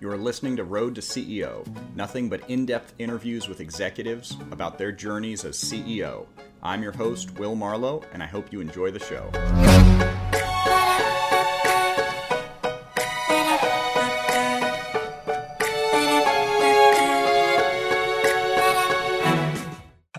[0.00, 1.62] You are listening to Road to CEO,
[1.94, 6.24] nothing but in depth interviews with executives about their journeys as CEO.
[6.62, 9.30] I'm your host, Will Marlowe, and I hope you enjoy the show.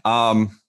[0.05, 0.59] Um,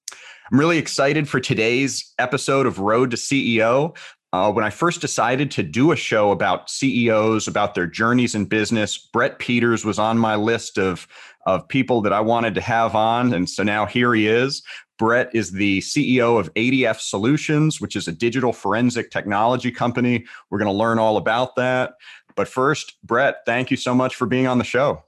[0.50, 3.94] I'm really excited for today's episode of Road to CEO.
[4.32, 8.46] Uh, when I first decided to do a show about CEOs, about their journeys in
[8.46, 11.07] business, Brett Peters was on my list of,
[11.44, 13.34] of people that I wanted to have on.
[13.34, 14.62] And so now here he is.
[14.98, 20.24] Brett is the CEO of ADF Solutions, which is a digital forensic technology company.
[20.49, 21.94] We're going to learn all about that.
[22.35, 25.04] But first, Brett, thank you so much for being on the show.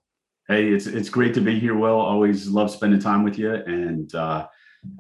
[0.49, 1.99] Hey, it's it's great to be here, Will.
[1.99, 3.55] Always love spending time with you.
[3.55, 4.47] And uh,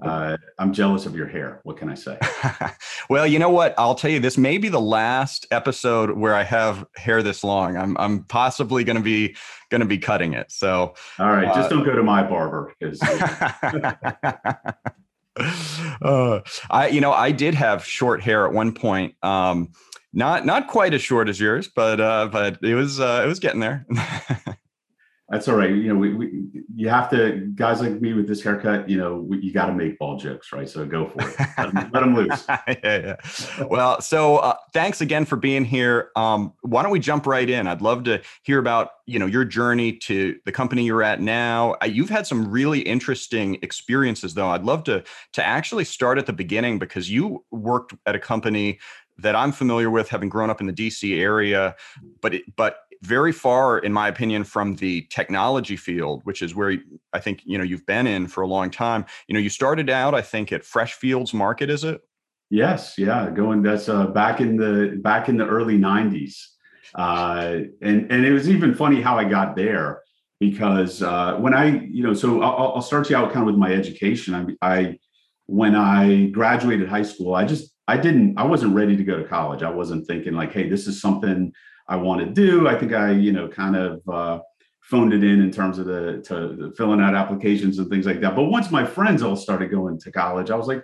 [0.02, 1.60] uh, I'm jealous of your hair.
[1.64, 2.18] What can I say?
[3.10, 3.74] well, you know what?
[3.78, 7.76] I'll tell you this may be the last episode where I have hair this long.
[7.76, 9.36] I'm I'm possibly going to be
[9.70, 10.50] going to be cutting it.
[10.52, 13.00] So all right, uh, just don't go to my barber because.
[16.02, 19.14] uh, I you know I did have short hair at one point.
[19.22, 19.72] Um,
[20.12, 23.41] not not quite as short as yours, but uh, but it was uh, it was
[23.41, 23.86] getting there.
[25.30, 25.70] That's all right.
[25.70, 26.44] You know, we, we
[26.75, 28.91] you have to guys like me with this haircut.
[28.91, 30.69] You know, we, you got to make ball jokes, right?
[30.69, 31.34] So go for it.
[31.75, 32.44] Let them, loose.
[32.48, 33.16] yeah, yeah.
[33.66, 36.11] Well, so uh, thanks again for being here.
[36.14, 37.66] Um, why don't we jump right in?
[37.66, 41.77] I'd love to hear about you know your journey to the company you're at now.
[41.83, 44.48] Uh, you've had some really interesting experiences, though.
[44.48, 48.78] I'd love to to actually start at the beginning because you worked at a company
[49.19, 51.77] that I'm familiar with, having grown up in the DC area,
[52.20, 56.78] but it, but very far, in my opinion, from the technology field, which is where
[57.12, 59.05] I think you know you've been in for a long time.
[59.28, 62.00] You know, you started out, I think, at Freshfields Market, is it?
[62.50, 66.34] Yes, yeah, going that's uh, back in the back in the early '90s,
[66.94, 70.00] uh, and and it was even funny how I got there
[70.41, 73.56] because uh, when I, you know, so I'll, I'll start you out kind of with
[73.56, 74.56] my education.
[74.62, 74.98] I, I
[75.47, 79.28] when I graduated high school, I just I didn't I wasn't ready to go to
[79.28, 79.62] college.
[79.62, 81.53] I wasn't thinking like, hey, this is something
[81.87, 82.69] I want to do.
[82.69, 84.41] I think I, you know, kind of uh,
[84.83, 88.21] phoned it in in terms of the to the filling out applications and things like
[88.21, 88.37] that.
[88.37, 90.83] But once my friends all started going to college, I was like,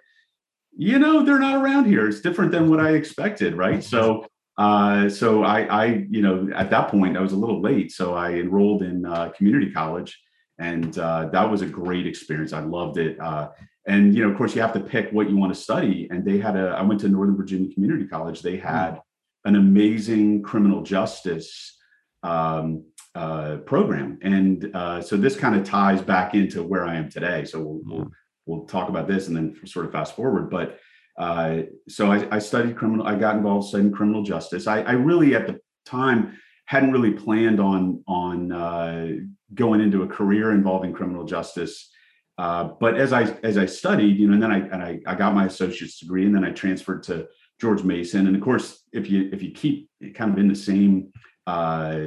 [0.77, 2.09] you know, they're not around here.
[2.09, 3.83] It's different than what I expected, right?
[3.83, 7.93] So, uh, so I, I, you know, at that point I was a little late,
[7.93, 10.21] so I enrolled in uh, community college,
[10.59, 12.53] and uh, that was a great experience.
[12.53, 13.19] I loved it.
[13.21, 13.49] Uh,
[13.87, 16.09] and you know, of course, you have to pick what you want to study.
[16.11, 16.69] And they had a.
[16.69, 18.43] I went to Northern Virginia Community College.
[18.43, 19.01] They had
[19.45, 21.77] an amazing criminal justice
[22.23, 22.85] um,
[23.15, 24.19] uh, program.
[24.23, 27.45] And uh, so this kind of ties back into where I am today.
[27.45, 28.11] So we'll, we'll,
[28.47, 30.51] we'll talk about this and then sort of fast forward.
[30.51, 30.79] But
[31.19, 34.67] uh, so I, I, studied criminal, I got involved studying criminal justice.
[34.67, 39.09] I, I, really at the time hadn't really planned on, on uh,
[39.55, 41.91] going into a career involving criminal justice.
[42.39, 45.15] Uh, but as I as I studied, you know, and then I and I, I
[45.15, 47.29] got my associate's degree, and then I transferred to
[47.61, 48.27] George Mason.
[48.27, 51.13] And of course, if you if you keep kind of in the same
[51.47, 51.99] uh,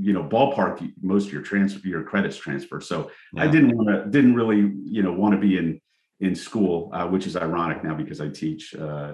[0.00, 2.80] you know ballpark, most of your transfer your credits transfer.
[2.80, 3.44] So yeah.
[3.44, 5.80] I didn't want to didn't really you know want to be in
[6.20, 9.12] in school, uh, which is ironic now because I teach uh,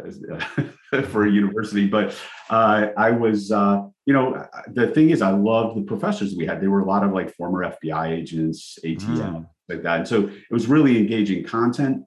[1.08, 1.88] for a university.
[1.88, 2.16] But
[2.48, 6.60] uh, I was, uh, you know, the thing is, I loved the professors we had.
[6.60, 9.46] They were a lot of like former FBI agents, ATF, mm.
[9.68, 9.98] like that.
[9.98, 12.04] And so it was really engaging content.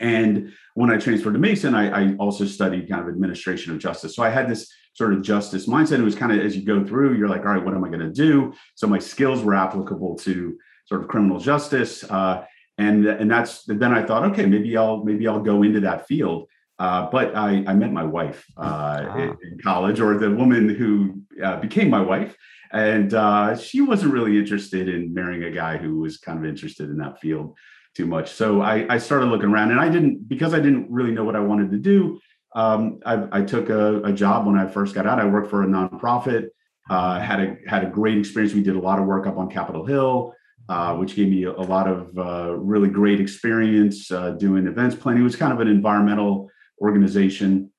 [0.00, 4.14] And when I transferred to Mason, I, I, also studied kind of administration of justice.
[4.14, 5.98] So I had this sort of justice mindset.
[5.98, 7.88] It was kind of as you go through, you're like, all right, what am I
[7.88, 8.52] going to do?
[8.74, 10.56] So my skills were applicable to
[10.86, 12.04] sort of criminal justice.
[12.04, 12.44] Uh,
[12.78, 16.48] and and that's then I thought, okay, maybe I'll maybe I'll go into that field.
[16.78, 19.16] Uh, but I, I met my wife uh, ah.
[19.16, 22.34] in, in, college, or the woman who uh, became my wife,
[22.72, 26.88] and uh, she wasn't really interested in marrying a guy who was kind of interested
[26.88, 27.54] in that field
[27.94, 28.30] too much.
[28.32, 31.36] So I, I started looking around, and I didn't because I didn't really know what
[31.36, 32.20] I wanted to do.
[32.54, 35.18] Um, I, I, took a, a, job when I first got out.
[35.18, 36.48] I worked for a nonprofit.
[36.90, 38.54] Uh, had a had a great experience.
[38.54, 40.34] We did a lot of work up on Capitol Hill,
[40.68, 44.94] uh, which gave me a, a lot of uh, really great experience uh, doing events
[44.94, 45.22] planning.
[45.22, 46.50] It was kind of an environmental
[46.80, 47.70] organization,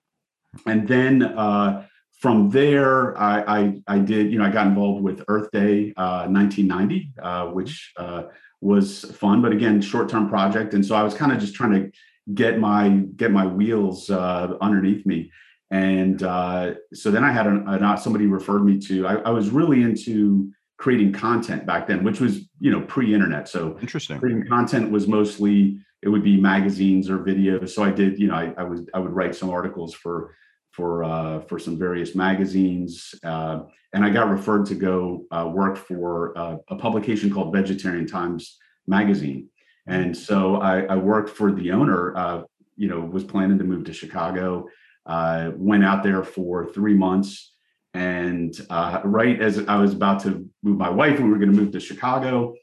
[0.66, 1.86] and then uh,
[2.24, 6.26] from there, I, I, I, did, you know, I got involved with Earth Day uh,
[6.28, 8.24] 1990, uh, which uh,
[8.62, 10.74] was fun, but again, short-term project.
[10.74, 11.92] And so I was kind of just trying to
[12.34, 12.88] get my
[13.18, 15.34] get my wheels uh, underneath me.
[15.70, 19.06] And uh, so then I had an, an, somebody referred me to.
[19.06, 23.50] I, I, was really into creating content back then, which was you know pre-internet.
[23.50, 24.18] So interesting.
[24.20, 27.72] Creating content was mostly it would be magazines or videos.
[27.72, 30.34] So I did, you know, I, I was I would write some articles for
[30.74, 33.62] for uh, for some various magazines, uh,
[33.94, 38.58] and I got referred to go uh, work for uh, a publication called Vegetarian Times
[38.88, 39.50] magazine.
[39.86, 42.18] And so I, I worked for the owner.
[42.18, 42.42] Uh,
[42.76, 44.68] you know, was planning to move to Chicago.
[45.06, 47.54] Uh, went out there for three months,
[47.94, 48.56] and
[49.04, 51.80] right as I was about to move my wife, we were going to move to
[51.80, 52.56] Chicago.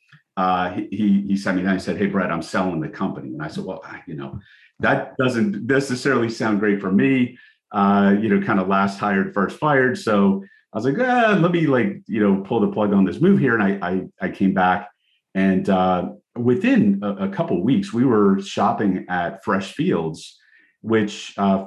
[0.91, 1.75] he he sent me down.
[1.75, 4.41] He said, "Hey, Brett, I'm selling the company." And I said, "Well, you know."
[4.81, 7.37] That doesn't necessarily sound great for me
[7.73, 9.99] uh, you know, kind of last hired, first fired.
[9.99, 13.21] So I was like, ah, let me like, you know, pull the plug on this
[13.21, 13.59] move here.
[13.59, 14.89] And I I, I came back
[15.35, 20.39] and uh, within a, a couple weeks, we were shopping at Fresh Fields,
[20.83, 21.67] which uh,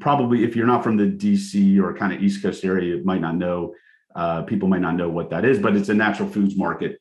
[0.00, 3.20] probably if you're not from the DC or kind of East Coast area, you might
[3.20, 3.74] not know.
[4.14, 7.00] Uh, people might not know what that is, but it's a natural foods market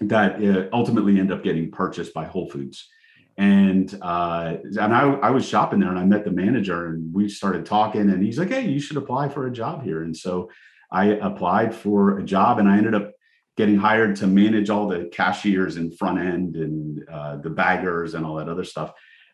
[0.00, 2.88] that uh, ultimately end up getting purchased by Whole Foods
[3.36, 7.28] and uh, and I, I was shopping there and I met the manager and we
[7.28, 10.02] started talking and he's like, hey, you should apply for a job here.
[10.02, 10.50] And so
[10.92, 13.12] I applied for a job and I ended up
[13.56, 18.24] getting hired to manage all the cashiers and front end and uh, the baggers and
[18.24, 18.92] all that other stuff.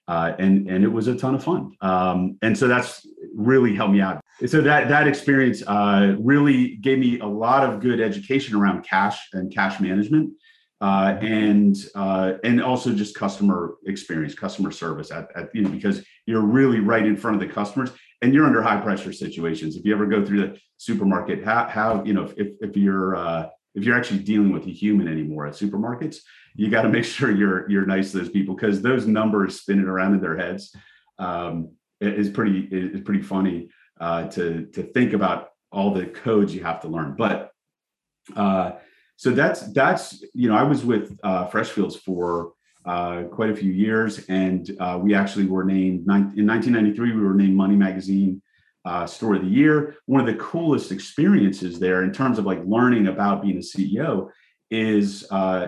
[0.08, 1.73] Uh, and and it was a ton of fun.
[1.82, 4.20] Um, and so that's really helped me out.
[4.46, 9.29] So that that experience uh, really gave me a lot of good education around cash
[9.35, 10.32] and cash management
[10.81, 16.03] uh, and uh, and also just customer experience, customer service at, at, you know because
[16.27, 17.91] you're really right in front of the customers
[18.23, 19.77] and you're under high pressure situations.
[19.77, 23.49] If you ever go through the supermarket, how, how you know if if you're uh,
[23.75, 26.19] if you're actually dealing with a human anymore at supermarkets,
[26.55, 29.87] you got to make sure you're you're nice to those people because those numbers spinning
[29.87, 30.75] around in their heads
[31.19, 33.69] um, is pretty is pretty funny
[34.00, 37.50] uh, to to think about all the codes you have to learn, but.
[38.37, 38.73] Uh,
[39.20, 42.55] so that's that's you know I was with uh, Freshfields for
[42.87, 47.12] uh, quite a few years, and uh, we actually were named in 1993.
[47.12, 48.40] We were named Money Magazine
[48.87, 49.96] uh, Store of the Year.
[50.06, 54.31] One of the coolest experiences there in terms of like learning about being a CEO
[54.70, 55.67] is uh,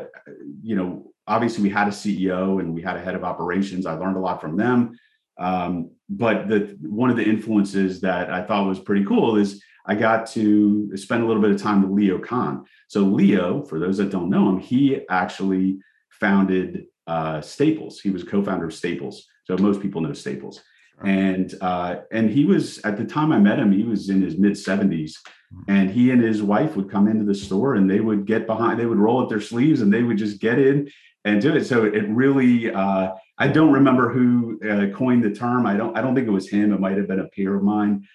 [0.63, 3.85] you know obviously we had a CEO and we had a head of operations.
[3.85, 4.99] I learned a lot from them.
[5.39, 9.95] Um, but the one of the influences that I thought was pretty cool is I
[9.95, 12.65] got to spend a little bit of time with Leo Kahn.
[12.89, 15.79] So Leo, for those that don't know him, he actually
[16.11, 18.01] founded uh, Staples.
[18.01, 19.27] He was co-founder of Staples.
[19.45, 20.61] So most people know Staples.
[21.05, 24.39] And uh, and he was at the time I met him, he was in his
[24.39, 25.15] mid 70s.
[25.53, 25.63] Hmm.
[25.69, 28.79] And he and his wife would come into the store and they would get behind,
[28.79, 30.89] they would roll up their sleeves and they would just get in
[31.25, 31.65] and do it.
[31.65, 35.67] So it really uh, I don't remember who uh, coined the term.
[35.67, 36.73] I don't I don't think it was him.
[36.73, 38.07] It might have been a peer of mine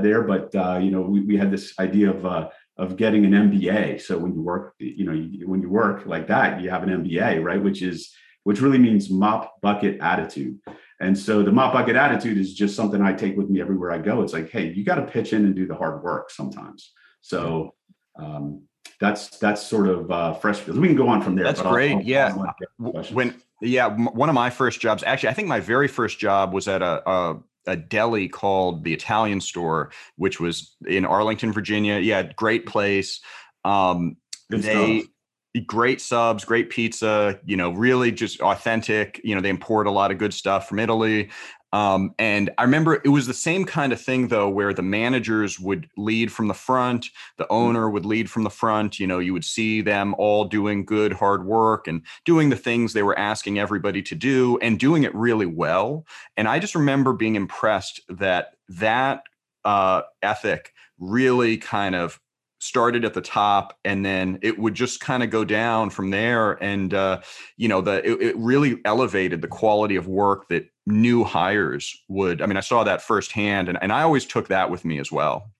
[0.00, 0.22] there.
[0.22, 4.00] But uh, you know, we, we had this idea of uh, of getting an MBA.
[4.00, 7.04] So when you work, you know, you, when you work like that, you have an
[7.04, 7.62] MBA, right?
[7.62, 8.12] Which is
[8.44, 10.58] which really means mop bucket attitude.
[11.00, 13.98] And so the mop bucket attitude is just something I take with me everywhere I
[13.98, 14.22] go.
[14.22, 16.92] It's like, hey, you got to pitch in and do the hard work sometimes.
[17.20, 17.74] So
[18.18, 18.62] um,
[18.98, 20.66] that's that's sort of uh, fresh.
[20.66, 21.44] We can go on from there.
[21.44, 21.92] That's great.
[21.92, 22.34] I'll, I'll, yeah.
[22.82, 26.54] I'll when yeah, one of my first jobs, actually, I think my very first job
[26.54, 31.98] was at a, a a deli called the Italian Store, which was in Arlington, Virginia.
[31.98, 33.20] Yeah, great place.
[33.64, 34.16] Um,
[34.48, 35.10] they stuff.
[35.66, 37.40] Great subs, great pizza.
[37.44, 39.20] You know, really just authentic.
[39.24, 41.30] You know, they import a lot of good stuff from Italy.
[41.72, 45.60] Um, and I remember it was the same kind of thing though, where the managers
[45.60, 47.06] would lead from the front,
[47.36, 47.50] the mm.
[47.50, 48.98] owner would lead from the front.
[48.98, 52.92] You know, you would see them all doing good, hard work and doing the things
[52.92, 56.04] they were asking everybody to do and doing it really well.
[56.36, 59.22] And I just remember being impressed that that
[59.64, 62.20] uh, ethic really kind of
[62.60, 66.52] started at the top and then it would just kind of go down from there
[66.62, 67.20] and uh,
[67.56, 72.42] you know the it, it, really elevated the quality of work that new hires would
[72.42, 75.10] i mean i saw that firsthand and, and i always took that with me as
[75.10, 75.50] well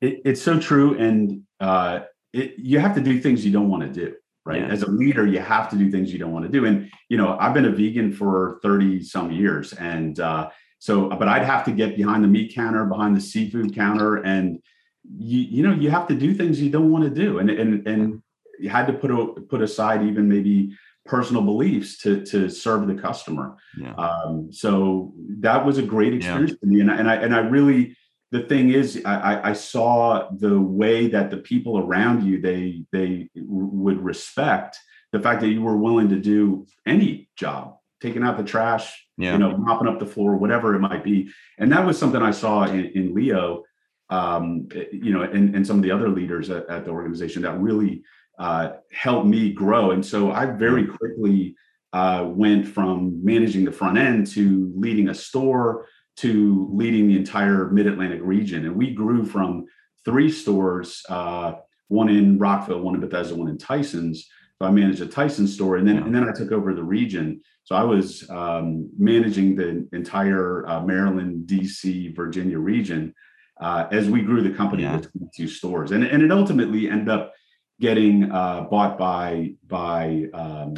[0.00, 2.00] it, it's so true and uh,
[2.32, 4.14] it, you have to do things you don't want to do
[4.44, 4.68] right yeah.
[4.68, 7.16] as a leader you have to do things you don't want to do and you
[7.16, 10.48] know i've been a vegan for 30 some years and uh,
[10.78, 14.60] so but i'd have to get behind the meat counter behind the seafood counter and
[15.04, 17.86] you you know you have to do things you don't want to do and and
[17.86, 18.22] and
[18.58, 22.94] you had to put a, put aside even maybe personal beliefs to to serve the
[22.94, 23.94] customer yeah.
[23.94, 26.56] um, so that was a great experience yeah.
[26.60, 27.96] for me and I, and I and I really
[28.30, 33.28] the thing is I, I saw the way that the people around you they they
[33.34, 34.78] would respect
[35.10, 39.32] the fact that you were willing to do any job taking out the trash yeah.
[39.32, 42.30] you know mopping up the floor whatever it might be and that was something i
[42.30, 43.64] saw in, in leo
[44.12, 47.58] um, you know, and, and some of the other leaders at, at the organization that
[47.58, 48.02] really
[48.38, 49.92] uh, helped me grow.
[49.92, 51.56] And so I very quickly
[51.94, 57.70] uh, went from managing the front end to leading a store to leading the entire
[57.70, 59.64] Mid Atlantic region, and we grew from
[60.04, 61.54] three stores, uh,
[61.88, 64.28] one in Rockville, one in Bethesda, one in Tyson's.
[64.60, 67.40] So I managed a Tyson store, and then and then I took over the region.
[67.64, 73.14] So I was um, managing the entire uh, Maryland, D.C., Virginia region
[73.60, 74.96] uh, as we grew the company yeah.
[74.96, 77.32] with 22 stores, and and it ultimately ended up
[77.80, 80.74] getting uh, bought by by um,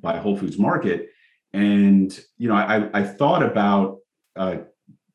[0.00, 1.08] by Whole Foods Market.
[1.52, 3.98] And you know, I I thought about
[4.36, 4.58] uh,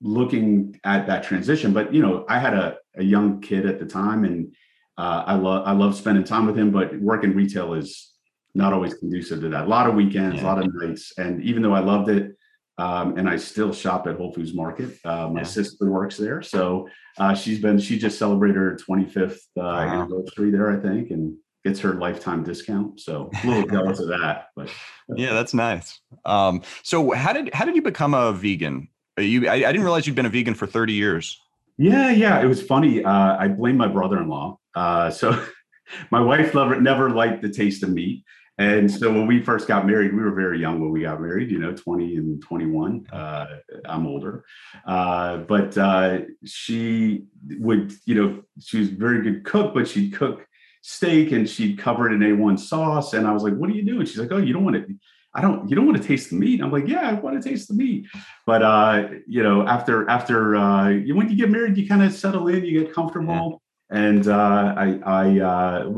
[0.01, 3.85] looking at that transition, but you know, I had a, a young kid at the
[3.85, 4.53] time, and
[4.97, 6.71] uh, I love I love spending time with him.
[6.71, 8.13] But working retail is
[8.53, 9.65] not always conducive to that.
[9.65, 10.43] A lot of weekends, yeah.
[10.43, 12.35] a lot of nights, and even though I loved it,
[12.77, 14.97] um, and I still shop at Whole Foods Market.
[15.03, 15.45] Uh, my yeah.
[15.45, 20.03] sister works there, so uh, she's been she just celebrated her 25th uh, wow.
[20.03, 22.99] anniversary there, I think, and gets her lifetime discount.
[22.99, 24.69] So a little jealous of that, but
[25.15, 25.99] yeah, that's nice.
[26.25, 28.89] Um, so how did how did you become a vegan?
[29.17, 31.41] You, I, I, didn't realize you'd been a vegan for 30 years.
[31.79, 33.03] Yeah, yeah, it was funny.
[33.03, 34.59] Uh, I blame my brother-in-law.
[34.75, 35.43] Uh, so
[36.11, 38.23] my wife never never liked the taste of meat.
[38.57, 41.51] And so when we first got married, we were very young when we got married,
[41.51, 43.05] you know, 20 and 21.
[43.11, 43.45] Uh,
[43.85, 44.45] I'm older.
[44.85, 47.25] Uh, but uh, she
[47.59, 50.47] would, you know, she was a very good cook, but she'd cook
[50.81, 53.13] steak and she'd cover it in A1 sauce.
[53.13, 54.07] And I was like, what are you doing?
[54.07, 54.95] She's like, oh, you don't want to,
[55.35, 56.59] I don't, you don't want to taste the meat.
[56.59, 58.07] I'm like, yeah, I want to taste the meat.
[58.47, 62.47] But, uh, you know, after, after, uh, when you get married, you kind of settle
[62.47, 65.89] in, you get comfortable and uh, I, I uh,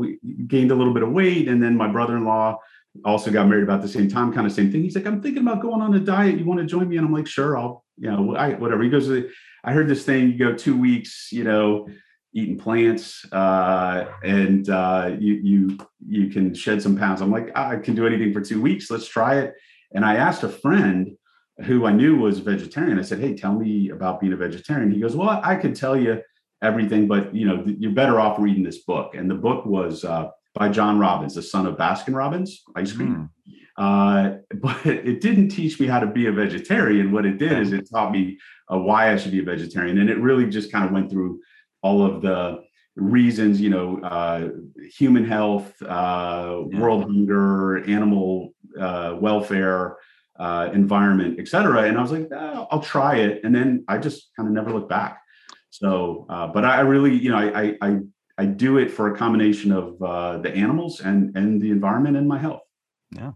[0.46, 2.58] gained a little bit of weight, and then my brother-in-law
[3.04, 4.82] also got married about the same time, kind of same thing.
[4.82, 6.38] He's like, I'm thinking about going on a diet.
[6.38, 6.96] You want to join me?
[6.96, 8.82] And I'm like, sure, I'll, you know, I, whatever.
[8.82, 9.10] He goes,
[9.64, 10.32] I heard this thing.
[10.32, 11.88] You go two weeks, you know,
[12.32, 17.20] eating plants, uh, and uh, you you you can shed some pounds.
[17.20, 18.90] I'm like, I can do anything for two weeks.
[18.90, 19.54] Let's try it.
[19.92, 21.16] And I asked a friend
[21.64, 22.98] who I knew was vegetarian.
[22.98, 24.92] I said, Hey, tell me about being a vegetarian.
[24.92, 26.22] He goes, Well, I could tell you
[26.62, 29.14] everything, but you know, you're better off reading this book.
[29.14, 33.16] And the book was uh, by John Robbins, the son of Baskin Robbins ice cream.
[33.16, 33.30] Mm.
[33.76, 37.12] Uh, but it didn't teach me how to be a vegetarian.
[37.12, 38.38] What it did is it taught me
[38.72, 41.40] uh, why I should be a vegetarian, and it really just kind of went through
[41.82, 42.62] all of the
[42.96, 43.60] reasons.
[43.60, 44.48] You know, uh,
[44.92, 46.80] human health, uh, yeah.
[46.80, 49.96] world hunger, animal uh, welfare.
[50.38, 51.82] Uh, environment, et cetera.
[51.82, 53.44] And I was like, oh, I'll try it.
[53.44, 55.20] And then I just kind of never looked back.
[55.70, 57.98] So, uh, but I really, you know, I, I,
[58.36, 62.26] I do it for a combination of uh, the animals and and the environment and
[62.26, 62.62] my health.
[63.12, 63.32] Yeah,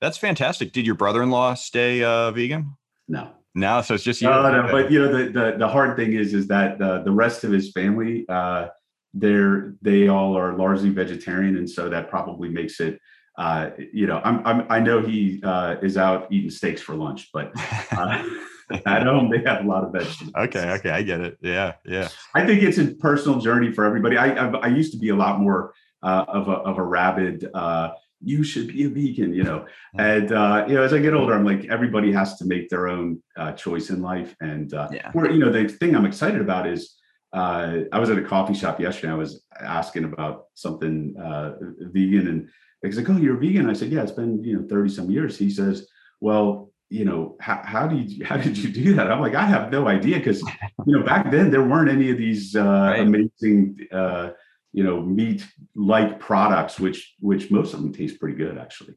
[0.00, 0.72] that's fantastic.
[0.72, 2.76] Did your brother-in-law stay uh, vegan?
[3.08, 3.82] No, no.
[3.82, 4.28] So it's just you.
[4.28, 4.70] No, no.
[4.70, 7.52] But you know, the, the the hard thing is, is that uh, the rest of
[7.52, 8.68] his family, uh,
[9.12, 12.98] they're they all are largely vegetarian, and so that probably makes it.
[13.36, 17.28] Uh, you know, I'm, I'm I know he uh, is out eating steaks for lunch,
[17.34, 17.52] but.
[17.92, 18.24] Uh,
[18.86, 20.34] At home, they have a lot of vegetables.
[20.34, 21.38] Okay, okay, I get it.
[21.40, 22.08] Yeah, yeah.
[22.34, 24.16] I think it's a personal journey for everybody.
[24.16, 27.48] I I, I used to be a lot more uh, of a of a rabid.
[27.54, 29.66] Uh, you should be a vegan, you know.
[29.98, 32.88] And uh, you know, as I get older, I'm like everybody has to make their
[32.88, 34.34] own uh, choice in life.
[34.40, 35.10] And uh, yeah.
[35.12, 36.96] where you know, the thing I'm excited about is
[37.32, 39.12] uh, I was at a coffee shop yesterday.
[39.12, 41.52] I was asking about something uh,
[41.92, 42.48] vegan, and
[42.82, 45.36] he's like, "Oh, you're vegan?" I said, "Yeah, it's been you know 30 some years."
[45.36, 45.86] He says,
[46.20, 49.44] "Well, you know how, how did you how did you do that i'm like i
[49.44, 50.40] have no idea because
[50.86, 53.00] you know back then there weren't any of these uh, right.
[53.00, 54.30] amazing uh,
[54.72, 58.94] you know meat like products which which most of them taste pretty good actually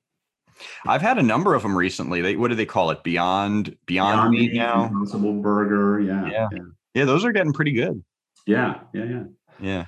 [0.86, 2.20] I've had a number of them recently.
[2.20, 3.02] They what do they call it?
[3.02, 4.88] Beyond Beyond, Beyond Meat now.
[4.88, 6.02] Impossible Burger.
[6.02, 6.48] Yeah, yeah.
[6.52, 6.60] Yeah.
[6.96, 7.06] Yeah.
[7.06, 8.04] Those are getting pretty good.
[8.46, 8.82] Yeah.
[8.94, 9.06] Yeah.
[9.06, 9.24] Yeah.
[9.62, 9.86] Yeah.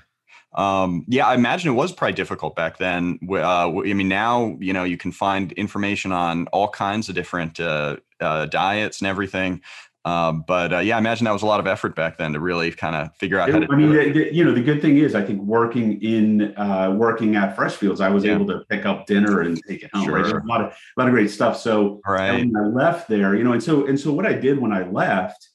[0.54, 3.20] Um, yeah, I imagine it was probably difficult back then.
[3.30, 7.60] Uh, I mean, now you know you can find information on all kinds of different
[7.60, 9.62] uh, uh, diets and everything.
[10.04, 12.40] Um, but uh, yeah, I imagine that was a lot of effort back then to
[12.40, 13.68] really kind of figure out how to.
[13.72, 16.92] I mean, the, the, you know, the good thing is, I think working in uh,
[16.98, 18.34] working at Freshfields, I was yeah.
[18.34, 20.06] able to pick up dinner and take it home.
[20.06, 20.22] Sure.
[20.22, 20.34] Right?
[20.34, 21.58] A lot of a lot of great stuff.
[21.58, 22.32] So right.
[22.32, 24.90] when I left there, you know, and so and so what I did when I
[24.90, 25.48] left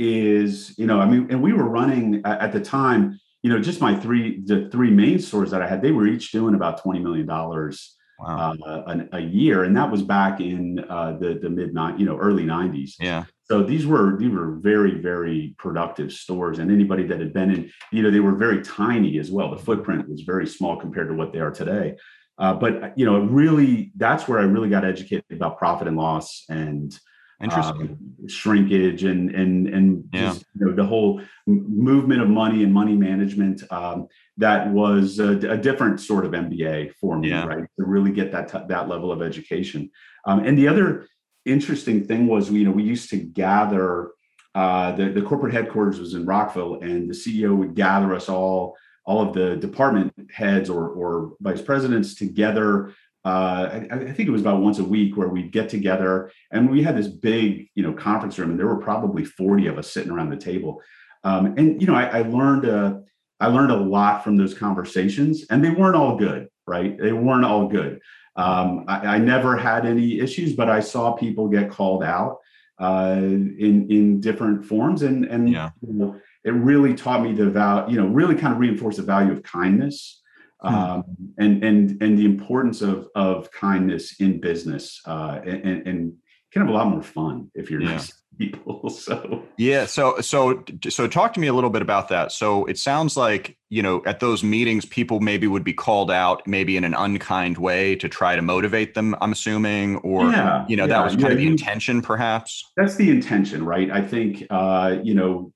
[0.00, 3.80] is, you know, I mean, and we were running at the time you know, just
[3.80, 7.02] my three, the three main stores that I had, they were each doing about $20
[7.02, 8.54] million wow.
[8.64, 9.64] uh, a, a, year.
[9.64, 12.96] And that was back in uh, the, the mid nine, you know, early nineties.
[13.00, 13.24] Yeah.
[13.44, 16.60] So these were, these were very, very productive stores.
[16.60, 19.50] And anybody that had been in, you know, they were very tiny as well.
[19.50, 21.96] The footprint was very small compared to what they are today.
[22.38, 26.44] Uh, but, you know, really, that's where I really got educated about profit and loss
[26.48, 26.96] and,
[27.42, 27.88] Interesting.
[27.88, 30.26] Um, shrinkage and and and yeah.
[30.28, 33.62] just, you know, the whole movement of money and money management.
[33.72, 34.06] Um,
[34.38, 37.44] that was a, a, different sort of MBA for me, yeah.
[37.44, 37.64] right?
[37.78, 39.90] To really get that t- that level of education.
[40.24, 41.06] Um, and the other
[41.44, 44.12] interesting thing was, you know, we used to gather
[44.54, 48.76] uh, the, the corporate headquarters was in Rockville, and the CEO would gather us all,
[49.06, 52.94] all of the department heads or, or vice presidents together.
[53.24, 56.68] Uh, I, I, think it was about once a week where we'd get together, and
[56.68, 59.92] we had this big, you know, conference room, and there were probably 40 of us
[59.92, 60.82] sitting around the table.
[61.22, 62.94] Um, and you know, I, I learned uh,
[63.38, 66.98] I learned a lot from those conversations, and they weren't all good, right?
[66.98, 68.00] They weren't all good.
[68.34, 72.38] Um, I, I, never had any issues, but I saw people get called out
[72.80, 75.70] uh, in in different forms, and and yeah.
[75.86, 77.94] you know, it really taught me the value.
[77.94, 80.21] You know, really kind of reinforced the value of kindness.
[80.62, 80.74] Hmm.
[80.74, 81.04] Um,
[81.38, 86.12] and and and the importance of of kindness in business, uh, and, and
[86.54, 87.92] kind of a lot more fun if you're yeah.
[87.92, 88.80] nice people.
[89.02, 92.30] So yeah, so so so talk to me a little bit about that.
[92.30, 96.46] So it sounds like you know at those meetings, people maybe would be called out,
[96.46, 99.16] maybe in an unkind way to try to motivate them.
[99.20, 102.70] I'm assuming, or yeah, you know yeah, that was kind yeah, of the intention, perhaps.
[102.76, 103.90] That's the intention, right?
[103.90, 105.52] I think uh, you know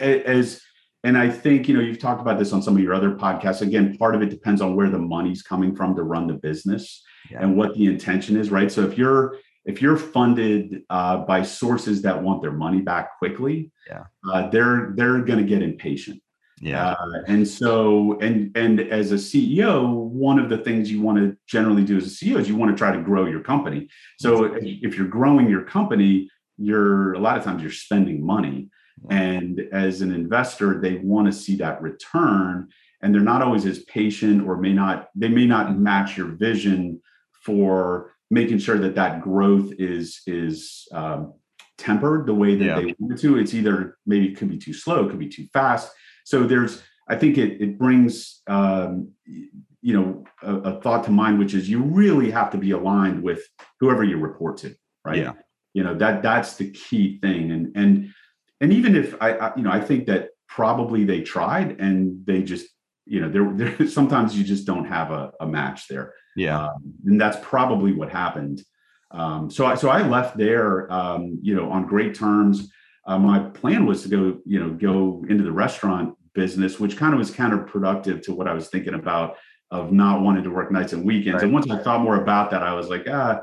[0.00, 0.60] as.
[1.04, 3.62] And I think you know you've talked about this on some of your other podcasts.
[3.62, 7.02] Again, part of it depends on where the money's coming from to run the business
[7.30, 8.70] and what the intention is, right?
[8.70, 13.70] So if you're if you're funded uh, by sources that want their money back quickly,
[13.88, 16.20] yeah, uh, they're they're going to get impatient.
[16.60, 21.18] Yeah, uh, and so and and as a CEO, one of the things you want
[21.18, 23.88] to generally do as a CEO is you want to try to grow your company.
[24.18, 28.68] So if you're growing your company, you're a lot of times you're spending money,
[29.10, 32.68] and as an investor, they want to see that return,
[33.02, 37.00] and they're not always as patient, or may not they may not match your vision
[37.42, 41.34] for making sure that that growth is is um,
[41.78, 42.74] tempered the way that yeah.
[42.76, 43.38] they want it to.
[43.38, 45.90] It's either maybe it could be too slow, it could be too fast.
[46.24, 51.38] So there's, I think it it brings um, you know a, a, thought to mind,
[51.38, 53.42] which is you really have to be aligned with
[53.80, 54.74] whoever you report to,
[55.04, 55.18] right?
[55.18, 55.32] Yeah.
[55.74, 58.12] You know that that's the key thing, and and
[58.60, 62.42] and even if I, I you know I think that probably they tried and they
[62.42, 62.66] just
[63.06, 66.14] you know there there sometimes you just don't have a, a match there.
[66.36, 66.66] Yeah.
[66.66, 68.62] Um, and that's probably what happened.
[69.10, 72.70] Um, so i so i left there um, you know on great terms.
[73.06, 77.14] Uh, my plan was to go you know go into the restaurant business which kind
[77.14, 79.36] of was counterproductive to what i was thinking about
[79.70, 81.36] of not wanting to work nights and weekends.
[81.36, 81.44] Right.
[81.44, 83.40] and once i thought more about that i was like ah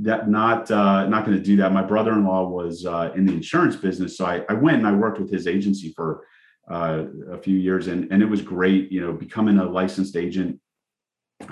[0.00, 3.76] that not uh, not going to do that my brother-in-law was uh, in the insurance
[3.76, 6.24] business so I, I went and i worked with his agency for
[6.70, 8.92] uh, a few years, and and it was great.
[8.92, 10.60] You know, becoming a licensed agent,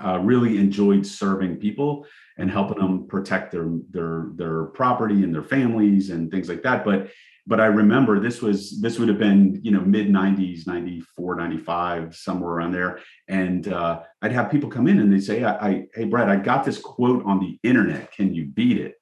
[0.05, 2.07] uh, really enjoyed serving people
[2.39, 6.85] and helping them protect their their their property and their families and things like that.
[6.85, 7.09] But
[7.47, 12.17] but I remember this was this would have been you know mid 90s 94 95
[12.17, 15.85] somewhere around there and uh, I'd have people come in and they'd say I, I
[15.95, 18.97] hey Brad I got this quote on the internet can you beat it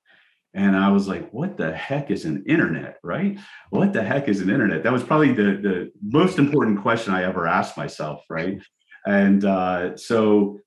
[0.54, 3.36] and I was like, what the heck is an internet, right?
[3.70, 4.84] What the heck is an internet?
[4.84, 8.62] That was probably the, the most important question I ever asked myself, right?
[9.04, 10.60] And uh, so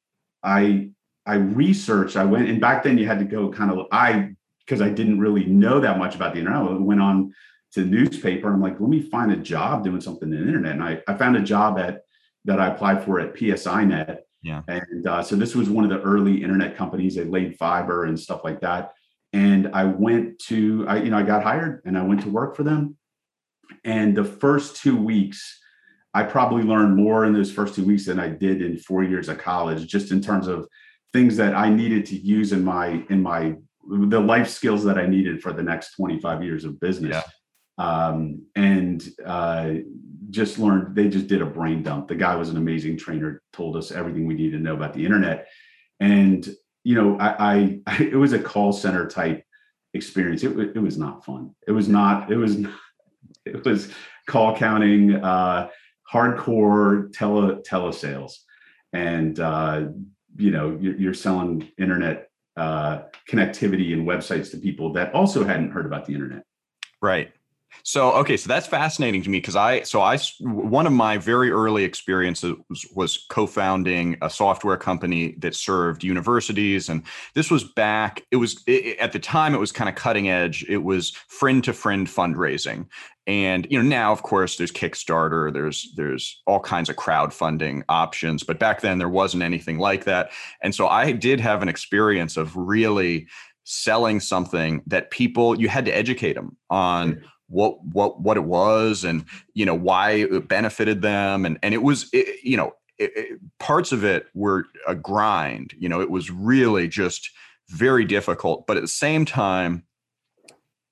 [0.43, 0.89] I
[1.25, 4.29] I researched, I went, and back then you had to go kind of, I,
[4.65, 7.33] because I didn't really know that much about the internet, I went on
[7.73, 8.47] to the newspaper.
[8.47, 10.73] And I'm like, let me find a job doing something in the internet.
[10.73, 12.01] And I, I found a job at,
[12.45, 14.19] that I applied for at PSINet.
[14.41, 14.61] Yeah.
[14.67, 17.15] And uh, so this was one of the early internet companies.
[17.15, 18.93] They laid fiber and stuff like that
[19.33, 22.55] and I went to I you know I got hired and I went to work
[22.55, 22.97] for them.
[23.83, 25.59] And the first two weeks,
[26.13, 29.29] I probably learned more in those first two weeks than I did in four years
[29.29, 30.67] of college, just in terms of
[31.13, 33.55] things that I needed to use in my in my
[33.89, 37.15] the life skills that I needed for the next 25 years of business.
[37.15, 37.23] Yeah.
[37.77, 39.73] Um, and uh,
[40.29, 42.07] just learned they just did a brain dump.
[42.07, 45.05] The guy was an amazing trainer, told us everything we needed to know about the
[45.05, 45.47] internet.
[45.99, 46.47] And
[46.87, 49.43] you know, I, I, it was a call center type
[49.93, 50.41] experience.
[50.43, 51.53] It, it was not fun.
[51.67, 52.55] It was not, it was,
[53.45, 53.91] it was
[54.25, 55.69] call counting, uh,
[56.11, 58.35] hardcore tele telesales.
[58.93, 59.87] And, uh,
[60.37, 65.71] you know, you're, you're selling internet, uh, connectivity and websites to people that also hadn't
[65.71, 66.43] heard about the internet.
[67.01, 67.33] Right.
[67.83, 71.51] So okay, so that's fascinating to me because I so I one of my very
[71.51, 77.03] early experiences was, was, co-founding a software company that served universities, and
[77.33, 78.25] this was back.
[78.31, 80.65] It was it, at the time it was kind of cutting edge.
[80.67, 82.87] It was friend to friend fundraising,
[83.25, 88.43] and you know now of course there's Kickstarter, there's there's all kinds of crowdfunding options,
[88.43, 92.37] but back then there wasn't anything like that, and so I did have an experience
[92.37, 93.27] of really
[93.69, 97.25] selling something that people you had to educate them on hmm.
[97.47, 101.81] What what what it was and you know why it benefited them and and it
[101.81, 106.09] was it, you know it, it, parts of it were a grind you know it
[106.09, 107.29] was really just
[107.69, 109.83] very difficult but at the same time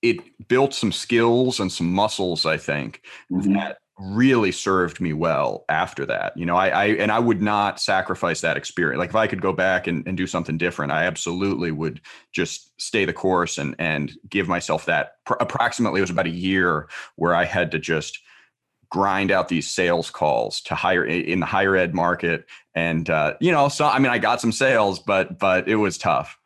[0.05, 3.53] it built some skills and some muscles, I think, mm-hmm.
[3.53, 6.35] that really served me well after that.
[6.35, 8.99] You know, I, I, and I would not sacrifice that experience.
[8.99, 12.01] Like if I could go back and, and do something different, I absolutely would
[12.33, 15.23] just stay the course and and give myself that.
[15.25, 18.19] Pr- approximately, it was about a year where I had to just
[18.89, 23.51] grind out these sales calls to hire in the higher ed market, and uh, you
[23.51, 26.37] know, so I mean, I got some sales, but but it was tough.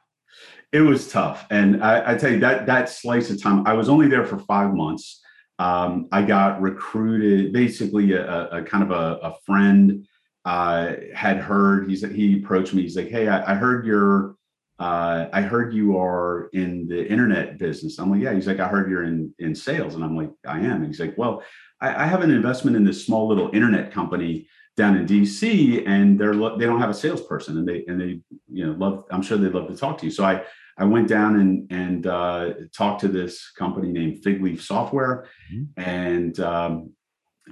[0.71, 3.65] It was tough, and I, I tell you that that slice of time.
[3.65, 5.19] I was only there for five months
[5.59, 7.53] um, I got recruited.
[7.53, 10.07] Basically, a, a kind of a, a friend
[10.45, 11.89] uh, had heard.
[11.89, 12.81] He's he approached me.
[12.81, 14.35] He's like, "Hey, I, I heard you're.
[14.79, 18.69] Uh, I heard you are in the internet business." I'm like, "Yeah." He's like, "I
[18.69, 21.43] heard you're in in sales," and I'm like, "I am." And he's like, "Well,
[21.81, 26.17] I, I have an investment in this small little internet company." down in DC and
[26.17, 29.37] they're they don't have a salesperson and they and they you know love I'm sure
[29.37, 30.11] they'd love to talk to you.
[30.11, 30.43] So I
[30.79, 35.79] I went down and and uh, talked to this company named Figleaf Software, mm-hmm.
[35.79, 36.91] and um,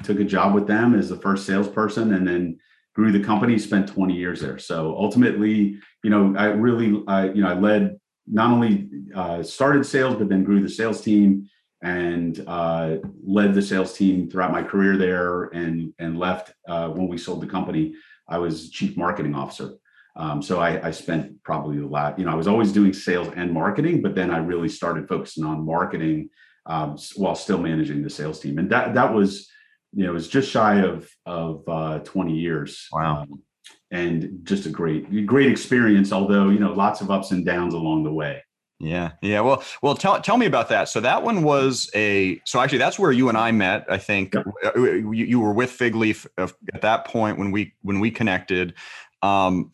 [0.04, 2.58] took a job with them as the first salesperson, and then
[2.96, 3.60] grew the company.
[3.60, 4.58] Spent 20 years there.
[4.58, 9.86] So ultimately, you know, I really, I you know, I led not only uh, started
[9.86, 11.50] sales, but then grew the sales team
[11.84, 17.10] and uh, led the sales team throughout my career there, and and left uh, when
[17.10, 17.94] we sold the company.
[18.30, 19.72] I was chief marketing officer.
[20.18, 23.32] Um, so I, I, spent probably the last, you know, I was always doing sales
[23.36, 26.32] and marketing, but then I really started focusing on marketing
[26.66, 29.48] um, while still managing the sales team, and that that was,
[29.94, 32.88] you know, it was just shy of of uh, 20 years.
[32.92, 33.22] Wow.
[33.22, 33.44] Um,
[33.92, 38.04] and just a great great experience, although you know lots of ups and downs along
[38.04, 38.44] the way.
[38.80, 39.40] Yeah, yeah.
[39.42, 40.90] Well, well, tell tell me about that.
[40.90, 42.42] So that one was a.
[42.46, 43.86] So actually, that's where you and I met.
[43.90, 44.36] I think.
[44.36, 44.44] Uh,
[44.76, 48.74] you, you were with Fig Leaf at that point when we when we connected.
[49.22, 49.72] Um,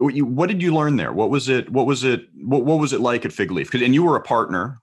[0.00, 1.12] what did you learn there?
[1.12, 1.70] What was it?
[1.70, 2.22] What was it?
[2.42, 3.72] What, what was it like at Fig Leaf?
[3.74, 4.78] And you were a partner.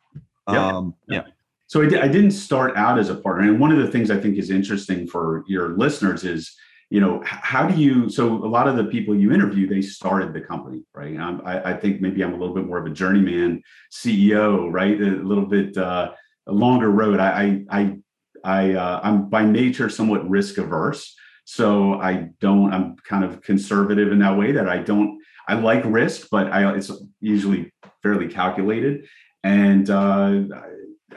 [0.49, 0.67] Yeah.
[0.67, 1.23] Um, yeah.
[1.65, 3.49] So I, I didn't start out as a partner.
[3.49, 6.55] And one of the things I think is interesting for your listeners is,
[6.89, 8.09] you know, how do you?
[8.09, 11.17] So a lot of the people you interview, they started the company, right?
[11.19, 14.99] I, I think maybe I'm a little bit more of a journeyman CEO, right?
[15.01, 16.11] A little bit uh,
[16.47, 17.19] a longer road.
[17.19, 17.97] I, I,
[18.43, 21.13] I, uh, I'm by nature somewhat risk averse.
[21.49, 25.81] So I don't, I'm kind of conservative in that way that I don't, I like
[25.85, 27.71] risk, but I, it's usually
[28.03, 29.07] fairly calculated.
[29.45, 30.41] And uh,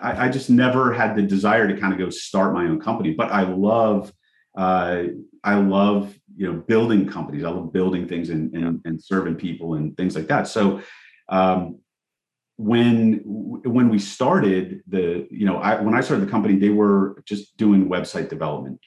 [0.01, 3.13] I, I, just never had the desire to kind of go start my own company,
[3.13, 4.13] but I love,
[4.57, 5.03] uh,
[5.43, 7.43] I love, you know, building companies.
[7.43, 10.47] I love building things and, and, and serving people and things like that.
[10.47, 10.81] So,
[11.29, 11.81] um,
[12.57, 17.23] when when we started the you know I, when i started the company they were
[17.25, 18.79] just doing website development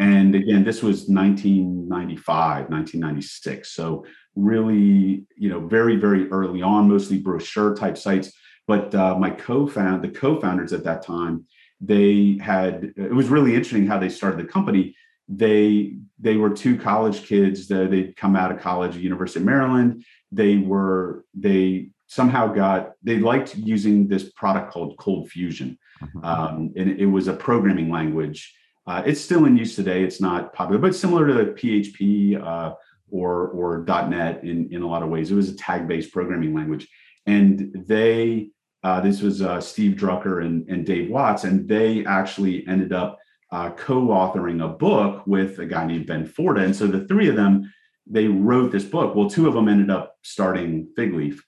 [0.00, 3.70] and again, this was 1995, 1996.
[3.70, 8.32] So really, you know, very, very early on, mostly brochure type sites.
[8.66, 11.44] But uh, my co-found, the co-founders at that time,
[11.82, 14.96] they had, it was really interesting how they started the company.
[15.28, 20.02] They, they were two college kids that they'd come out of college University of Maryland.
[20.32, 25.78] They were, they somehow got, they liked using this product called Cold Fusion.
[26.02, 26.24] Mm-hmm.
[26.24, 28.54] Um, and it was a programming language
[28.86, 30.02] uh, it's still in use today.
[30.02, 32.74] It's not popular, but similar to PHP uh,
[33.10, 35.30] or or .NET in in a lot of ways.
[35.30, 36.88] It was a tag based programming language,
[37.26, 38.50] and they
[38.82, 43.18] uh, this was uh, Steve Drucker and, and Dave Watts, and they actually ended up
[43.52, 47.36] uh, co-authoring a book with a guy named Ben Forta, and so the three of
[47.36, 47.72] them
[48.06, 49.14] they wrote this book.
[49.14, 51.38] Well, two of them ended up starting Figleaf,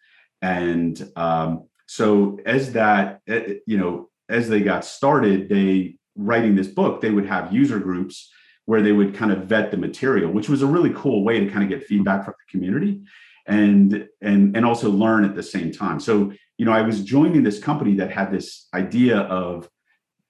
[0.43, 6.69] and um, so as that eh, you know as they got started, they writing this
[6.69, 8.31] book, they would have user groups
[8.65, 11.51] where they would kind of vet the material, which was a really cool way to
[11.51, 13.03] kind of get feedback from the community
[13.47, 15.99] and and and also learn at the same time.
[15.99, 19.69] So, you know, I was joining this company that had this idea of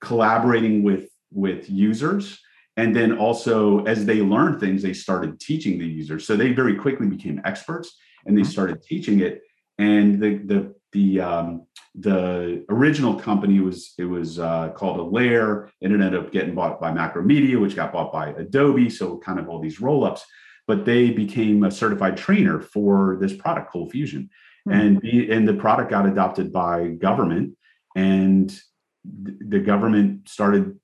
[0.01, 2.39] collaborating with with users
[2.77, 6.75] and then also as they learned things they started teaching the users so they very
[6.75, 8.51] quickly became experts and they mm-hmm.
[8.51, 9.41] started teaching it
[9.79, 15.71] and the the the um, the original company was it was uh, called and It
[15.81, 18.89] ended up getting bought by Macromedia, which got bought by Adobe.
[18.89, 20.25] So kind of all these roll ups,
[20.67, 24.31] but they became a certified trainer for this product, Cold Fusion,
[24.69, 24.81] mm-hmm.
[24.81, 27.57] and the, and the product got adopted by government,
[27.95, 28.59] and
[29.05, 30.79] the government started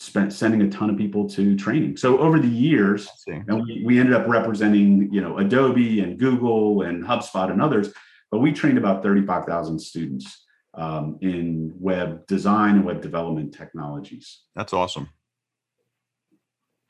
[0.00, 1.96] spent sending a ton of people to training.
[1.96, 6.82] So over the years, and we, we ended up representing you know Adobe and Google
[6.82, 7.92] and HubSpot and others
[8.32, 14.40] but we trained about 35,000 students um, in web design and web development technologies.
[14.56, 15.10] That's awesome.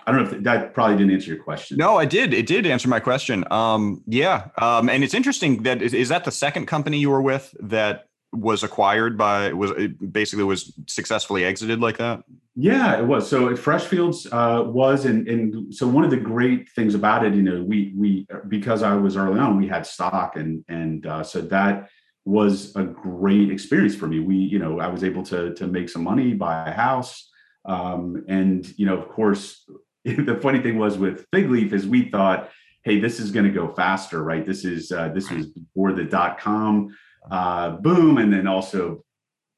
[0.07, 1.77] I don't know if that probably didn't answer your question.
[1.77, 2.33] No, I did.
[2.33, 3.45] It did answer my question.
[3.51, 7.23] Um, yeah, um, and it's interesting that is, is, that the second company you were
[7.23, 9.73] with that was acquired by was
[10.11, 12.23] basically was successfully exited like that?
[12.55, 13.29] Yeah, it was.
[13.29, 17.43] So Freshfields uh, was, and and so one of the great things about it, you
[17.43, 21.41] know, we we because I was early on, we had stock, and and uh, so
[21.43, 21.89] that
[22.25, 24.21] was a great experience for me.
[24.21, 27.31] We, you know, I was able to to make some money, buy a house,
[27.67, 29.69] um, and you know, of course,
[30.05, 32.51] the funny thing was with Fig Leaf is we thought,
[32.83, 34.45] hey, this is going to go faster, right?
[34.45, 36.95] This is uh, this was before the dot com
[37.31, 39.05] uh, boom, and then also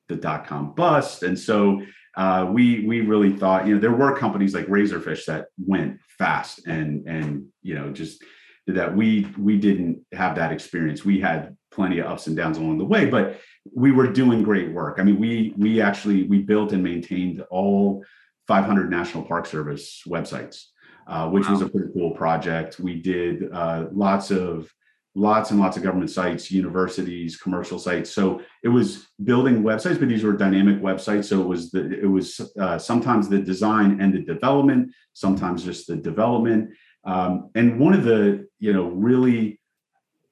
[0.08, 1.82] the dot com bust, and so
[2.16, 6.66] uh, we we really thought you know there were companies like Razorfish that went fast
[6.66, 8.22] and and you know just
[8.66, 11.04] that we we didn't have that experience.
[11.04, 13.40] We had plenty of ups and downs along the way, but
[13.74, 14.98] we were doing great work.
[14.98, 18.04] I mean, we we actually we built and maintained all
[18.46, 20.64] 500 National Park Service websites,
[21.06, 21.52] uh, which wow.
[21.52, 22.78] was a pretty cool project.
[22.78, 24.70] We did uh, lots of
[25.14, 28.10] lots and lots of government sites, universities, commercial sites.
[28.10, 31.26] So it was building websites, but these were dynamic websites.
[31.26, 35.86] So it was the it was uh, sometimes the design and the development, sometimes just
[35.86, 36.70] the development.
[37.04, 39.60] Um, and one of the you know really,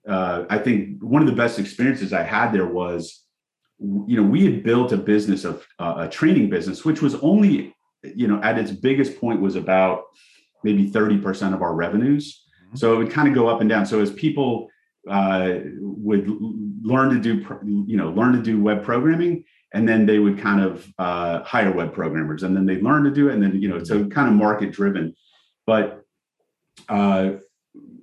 [0.09, 3.25] uh, I think one of the best experiences I had there was,
[3.79, 7.75] you know, we had built a business of uh, a training business, which was only
[8.03, 10.03] you know at its biggest point was about
[10.65, 12.45] maybe 30% of our revenues.
[12.67, 12.77] Mm-hmm.
[12.77, 13.85] So it would kind of go up and down.
[13.85, 14.69] So as people
[15.09, 16.31] uh, would
[16.83, 20.61] learn to do you know learn to do web programming and then they would kind
[20.61, 23.69] of uh, hire web programmers and then they learn to do it and then you
[23.69, 25.15] know so kind of market driven.
[25.67, 26.03] But
[26.89, 27.33] uh,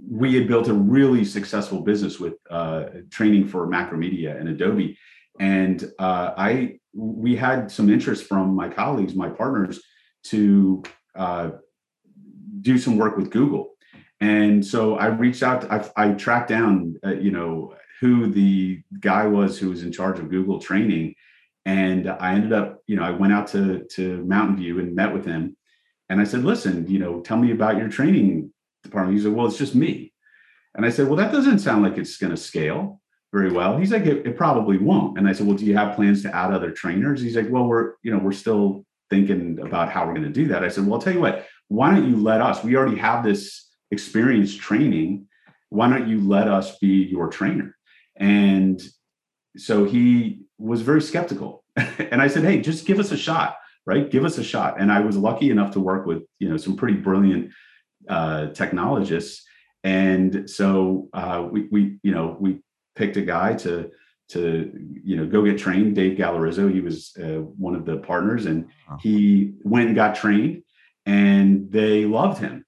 [0.10, 4.98] we had built a really successful business with uh, training for macromedia and adobe.
[5.40, 9.80] And uh, i we had some interest from my colleagues my partners
[10.24, 10.84] to
[11.16, 11.52] uh,
[12.62, 13.76] do some work with google
[14.22, 19.28] and so I reached out, I, I tracked down, uh, you know, who the guy
[19.28, 21.16] was who was in charge of Google training.
[21.66, 25.14] And I ended up, you know, I went out to, to Mountain View and met
[25.14, 25.56] with him.
[26.10, 28.52] And I said, listen, you know, tell me about your training
[28.84, 29.18] department.
[29.18, 30.14] He said, well, it's just me.
[30.76, 33.02] And I said, well, that doesn't sound like it's going to scale
[33.32, 33.78] very well.
[33.78, 35.18] He's like, it, it, probably won't.
[35.18, 37.22] And I said, well, do you have plans to add other trainers?
[37.22, 40.48] He's like, well, we're, you know, we're still thinking about how we're going to do
[40.48, 40.64] that.
[40.64, 43.24] I said, well, I'll tell you what, why don't you let us, we already have
[43.24, 45.28] this experience training
[45.72, 47.78] why don't you let us be your trainer?
[48.16, 48.82] And
[49.56, 51.64] so he was very skeptical.
[52.12, 54.12] And i said hey just give us a shot right?
[54.12, 54.80] Give us a shot.
[54.80, 57.52] And i was lucky enough to work with you know some pretty brilliant
[58.08, 59.44] uh, technologists.
[59.84, 62.62] And so uh, we, we you know we
[62.96, 63.90] picked a guy to
[64.30, 64.72] to
[65.04, 68.68] you know go get trained dave gallerizzo he was uh, one of the partners and
[69.00, 70.62] he went and got trained
[71.08, 72.64] and they loved him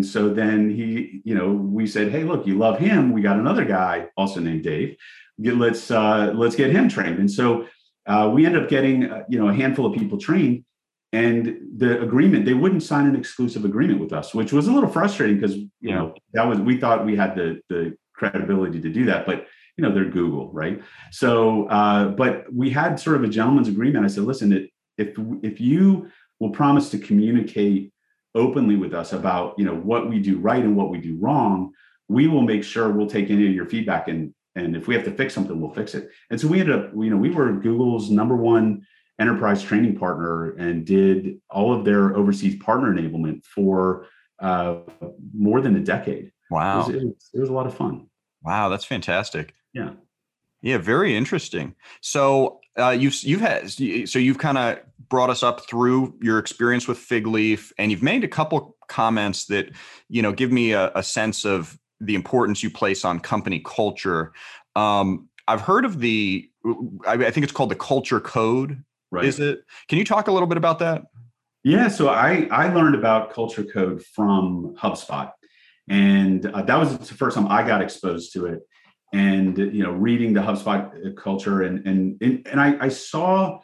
[0.00, 3.12] and so then he, you know, we said, "Hey, look, you love him.
[3.12, 4.96] We got another guy also named Dave.
[5.38, 7.66] Let's uh, let's get him trained." And so
[8.06, 10.64] uh, we ended up getting, uh, you know, a handful of people trained.
[11.12, 14.88] And the agreement, they wouldn't sign an exclusive agreement with us, which was a little
[14.88, 19.04] frustrating because you know that was we thought we had the the credibility to do
[19.04, 20.80] that, but you know they're Google, right?
[21.10, 24.06] So, uh, but we had sort of a gentleman's agreement.
[24.06, 25.08] I said, "Listen, if
[25.42, 26.08] if you
[26.38, 27.92] will promise to communicate."
[28.34, 31.72] Openly with us about you know what we do right and what we do wrong
[32.10, 35.04] we will make sure we'll take any of your feedback and and if we have
[35.04, 36.10] to fix something we'll fix it.
[36.28, 38.86] And so we ended up you know we were google's number one
[39.18, 44.06] enterprise training partner and did all of their overseas partner enablement for
[44.40, 44.78] uh,
[45.34, 46.32] more than a decade.
[46.50, 48.06] Wow it was, it was, it was a lot of fun.
[48.42, 49.54] Wow that's fantastic.
[49.72, 49.90] Yeah.
[50.62, 51.76] Yeah very interesting.
[52.00, 56.88] So uh, you've you've had so you've kind of brought us up through your experience
[56.88, 59.70] with Fig Leaf, and you've made a couple comments that
[60.08, 64.32] you know give me a, a sense of the importance you place on company culture.
[64.74, 66.48] Um, I've heard of the,
[67.06, 68.82] I, I think it's called the culture code.
[69.10, 69.24] Right.
[69.24, 69.64] Is it?
[69.88, 71.02] Can you talk a little bit about that?
[71.64, 71.88] Yeah.
[71.88, 75.32] So I I learned about culture code from HubSpot,
[75.88, 78.60] and uh, that was the first time I got exposed to it
[79.12, 83.58] and you know reading the HubSpot culture and and and I, I saw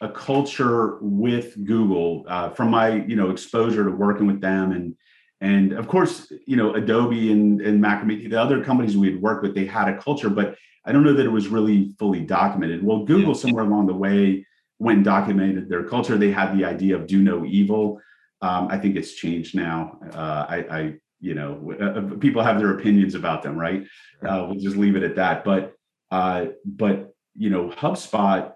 [0.00, 4.94] a culture with Google uh, from my you know exposure to working with them and
[5.40, 9.42] and of course you know Adobe and and Macromedia the other companies we had worked
[9.42, 12.80] with they had a culture but I don't know that it was really fully documented.
[12.80, 13.40] Well, Google yeah.
[13.40, 14.46] somewhere along the way
[14.78, 16.16] went and documented their culture.
[16.16, 18.00] They had the idea of do no evil.
[18.40, 19.98] Um, I think it's changed now.
[20.12, 23.84] Uh, I, I you know uh, uh, people have their opinions about them right
[24.26, 25.74] uh, we'll just leave it at that but
[26.10, 28.52] uh, but you know hubspot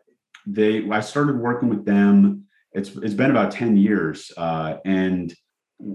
[0.46, 5.34] they i started working with them it's it's been about 10 years uh, and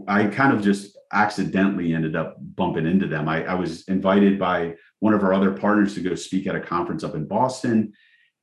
[0.08, 4.76] i kind of just accidentally ended up bumping into them I, I was invited by
[5.00, 7.94] one of our other partners to go speak at a conference up in boston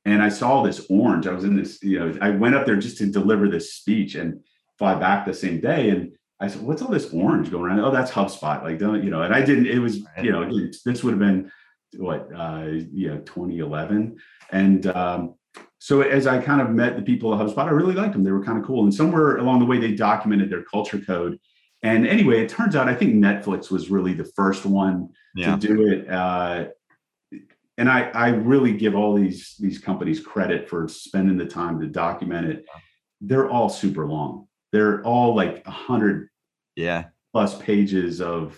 [0.05, 1.27] and I saw this orange.
[1.27, 4.15] I was in this, you know, I went up there just to deliver this speech
[4.15, 4.41] and
[4.77, 5.89] fly back the same day.
[5.89, 8.63] And I said, "What's all this orange going around?" Oh, that's HubSpot.
[8.63, 9.21] Like, don't you know?
[9.21, 9.67] And I didn't.
[9.67, 10.49] It was, you know,
[10.85, 11.51] this would have been
[11.95, 14.17] what, uh, you know, 2011,
[14.51, 15.35] and um,
[15.83, 18.23] so as I kind of met the people at HubSpot, I really liked them.
[18.23, 18.83] They were kind of cool.
[18.83, 21.37] And somewhere along the way, they documented their culture code.
[21.81, 25.57] And anyway, it turns out I think Netflix was really the first one yeah.
[25.57, 26.09] to do it.
[26.09, 26.67] Uh,
[27.77, 31.87] and I, I really give all these these companies credit for spending the time to
[31.87, 32.65] document it.
[33.19, 34.47] They're all super long.
[34.71, 36.29] They're all like a hundred
[36.77, 38.57] yeah plus pages of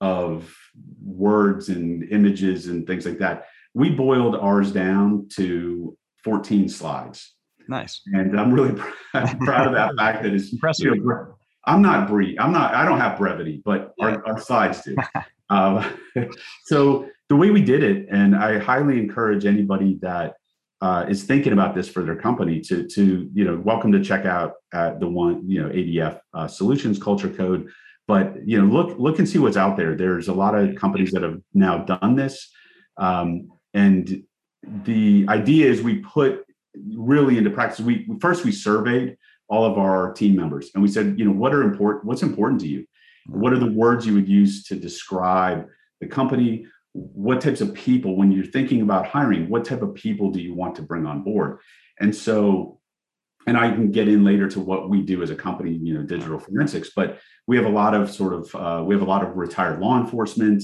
[0.00, 0.56] of
[1.04, 3.48] words and images and things like that.
[3.74, 7.34] We boiled ours down to 14 slides.
[7.68, 8.02] Nice.
[8.06, 8.74] And I'm really
[9.12, 10.86] proud of that fact that it's impressive.
[10.86, 11.34] You know,
[11.66, 12.38] I'm not brief.
[12.40, 14.06] I'm not, I don't have brevity, but yeah.
[14.06, 14.96] our, our, slides do.
[15.50, 15.90] uh,
[16.64, 20.34] so the way we did it, and I highly encourage anybody that
[20.82, 24.26] uh, is thinking about this for their company to, to, you know, welcome to check
[24.26, 27.70] out uh, the one, you know, ADF uh, solutions culture code.
[28.06, 29.96] But, you know, look, look and see what's out there.
[29.96, 32.50] There's a lot of companies that have now done this.
[32.98, 34.24] Um, and
[34.84, 36.44] the idea is we put
[36.96, 37.80] really into practice.
[37.80, 39.16] We first we surveyed
[39.48, 42.60] all of our team members and we said, you know, what are important, what's important
[42.62, 42.86] to you?
[43.26, 45.66] What are the words you would use to describe
[46.00, 46.66] the company?
[46.92, 50.54] What types of people, when you're thinking about hiring, what type of people do you
[50.54, 51.58] want to bring on board?
[52.00, 52.80] And so,
[53.46, 56.02] and I can get in later to what we do as a company, you know,
[56.02, 59.22] digital forensics, but we have a lot of sort of, uh, we have a lot
[59.22, 60.62] of retired law enforcement,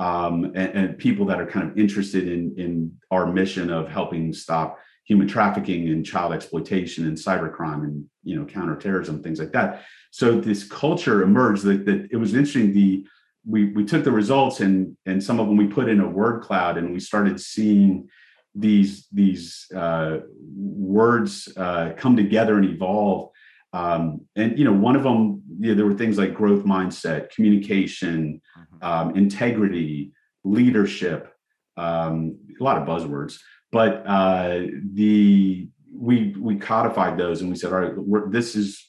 [0.00, 4.32] um, and, and, people that are kind of interested in in our mission of helping
[4.32, 9.84] stop human trafficking and child exploitation and cybercrime and you know counterterrorism things like that.
[10.10, 12.72] So this culture emerged that, that it was interesting.
[12.72, 13.06] The
[13.44, 16.42] we we took the results and and some of them we put in a word
[16.42, 18.08] cloud and we started seeing
[18.54, 20.18] these these uh,
[20.56, 23.30] words uh, come together and evolve.
[23.72, 27.30] Um, and you know, one of them, you know, there were things like growth mindset,
[27.30, 28.40] communication,
[28.82, 30.12] um, integrity,
[30.44, 31.32] leadership,
[31.76, 33.38] um, a lot of buzzwords.
[33.72, 38.86] But uh, the we we codified those and we said, all right, this is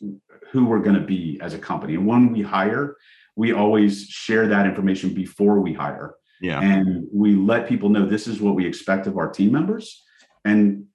[0.51, 1.95] who we're going to be as a company.
[1.95, 2.95] And when we hire,
[3.35, 6.15] we always share that information before we hire.
[6.41, 6.59] Yeah.
[6.59, 10.03] And we let people know this is what we expect of our team members.
[10.43, 10.85] And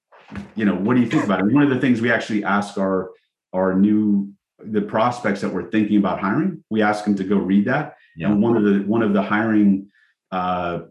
[0.55, 1.45] you know, what do you think about it?
[1.53, 3.11] One of the things we actually ask our
[3.57, 7.65] our new the prospects that we're thinking about hiring, we ask them to go read
[7.65, 8.31] that yeah.
[8.31, 9.89] And one of the one of the hiring
[10.31, 10.81] uh,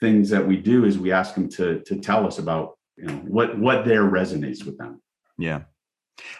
[0.00, 3.14] things that we do is we ask them to to tell us about you know
[3.26, 5.02] what what there resonates with them.
[5.36, 5.62] Yeah.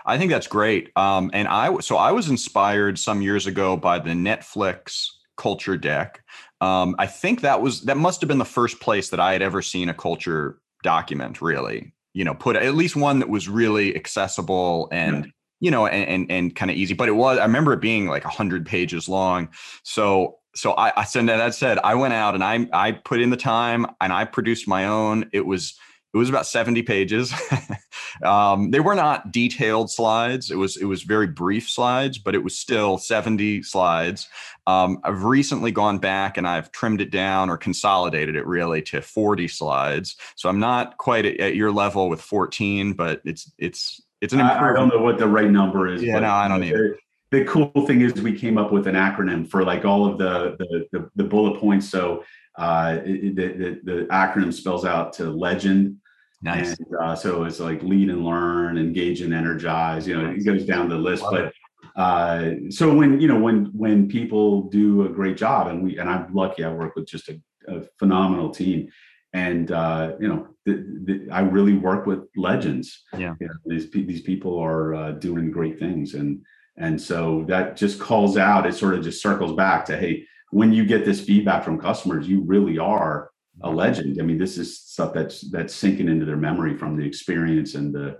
[0.07, 0.91] I think that's great.
[0.97, 6.23] Um, and I so I was inspired some years ago by the Netflix culture deck.
[6.63, 9.43] Um, I think that was that must have been the first place that I had
[9.43, 11.93] ever seen a culture document really.
[12.15, 16.31] You know, put at least one that was really accessible and you know, and and,
[16.31, 16.95] and kind of easy.
[16.95, 19.49] But it was I remember it being like hundred pages long.
[19.83, 23.31] So so I, I said that said I went out and I I put in
[23.31, 25.29] the time and I produced my own.
[25.33, 25.79] It was
[26.17, 27.31] it was about 70 pages.
[28.25, 30.51] um, they were not detailed slides.
[30.51, 34.27] It was it was very brief slides, but it was still 70 slides.
[34.67, 39.03] Um, I've recently gone back and I've trimmed it down or consolidated it really to
[39.03, 40.17] 40 slides.
[40.37, 44.41] So I'm not quite at, at your level with 14, but it's it's it's an
[44.41, 44.77] improvement.
[44.77, 46.03] I don't know what the right number is.
[46.03, 46.99] Yeah, no, I don't either.
[47.31, 50.19] The, the cool thing is we came up with an acronym for like all of
[50.19, 51.89] the the, the, the bullet points.
[51.89, 52.25] So
[52.59, 55.99] uh, the, the, the acronym spells out to legend.
[56.43, 56.79] Nice.
[56.79, 60.07] And, uh, so it's like lead and learn, engage and energize.
[60.07, 61.23] You know, it goes down the list.
[61.23, 61.53] Love but
[62.01, 66.11] uh, so when you know when when people do a great job, and we and
[66.11, 68.89] I'm lucky, I work with just a, a phenomenal team
[69.33, 73.05] and uh, you know, the, the, I really work with legends.
[73.17, 76.43] Yeah, you know, these these people are uh, doing great things, and
[76.77, 78.67] and so that just calls out.
[78.67, 82.29] It sort of just circles back to hey, when you get this feedback from customers,
[82.29, 83.31] you really are
[83.63, 84.21] a legend.
[84.21, 87.95] I mean, this is stuff that's that's sinking into their memory from the experience and
[87.95, 88.19] the,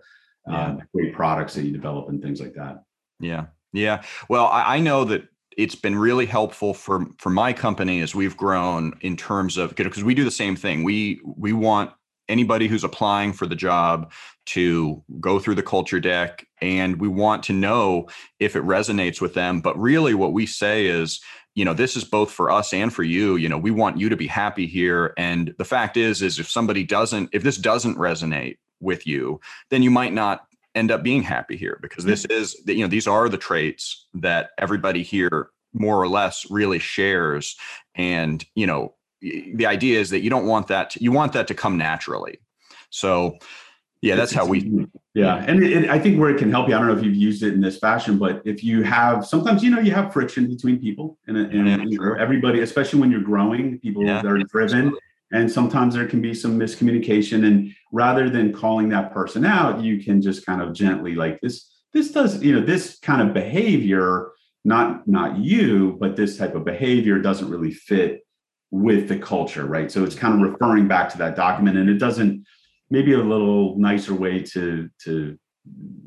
[0.51, 2.83] uh, the great products that you develop and things like that.
[3.21, 4.03] Yeah, yeah.
[4.29, 8.37] Well, I, I know that it's been really helpful for for my company as we've
[8.37, 10.85] grown in terms of because we do the same thing.
[10.85, 11.91] We we want
[12.29, 14.13] anybody who's applying for the job
[14.45, 18.09] to go through the culture deck and we want to know
[18.41, 19.61] if it resonates with them.
[19.61, 21.21] But really what we say is
[21.55, 23.37] you know this is both for us and for you.
[23.37, 25.15] You know we want you to be happy here.
[25.17, 29.41] And the fact is is if somebody doesn't if this doesn't resonate with you
[29.71, 30.46] then you might not
[30.77, 32.33] end up being happy here because this mm.
[32.33, 36.79] is that you know these are the traits that everybody here more or less really
[36.79, 37.57] shares
[37.95, 41.49] and you know the idea is that you don't want that to, you want that
[41.49, 42.39] to come naturally
[42.91, 43.39] so
[44.03, 44.87] Yeah, that's how we.
[45.15, 46.75] Yeah, and it, it, I think where it can help you.
[46.75, 49.63] I don't know if you've used it in this fashion, but if you have sometimes
[49.65, 53.79] you know you have friction between people, and, and yeah, everybody, especially when you're growing,
[53.79, 54.23] people yeah.
[54.25, 54.95] are driven,
[55.33, 57.47] and sometimes there can be some miscommunication.
[57.47, 61.73] And rather than calling that person out, you can just kind of gently like this.
[61.93, 64.31] This does you know this kind of behavior,
[64.65, 68.27] not not you, but this type of behavior doesn't really fit
[68.71, 69.91] with the culture, right?
[69.91, 72.45] So it's kind of referring back to that document, and it doesn't
[72.91, 75.39] maybe a little nicer way to to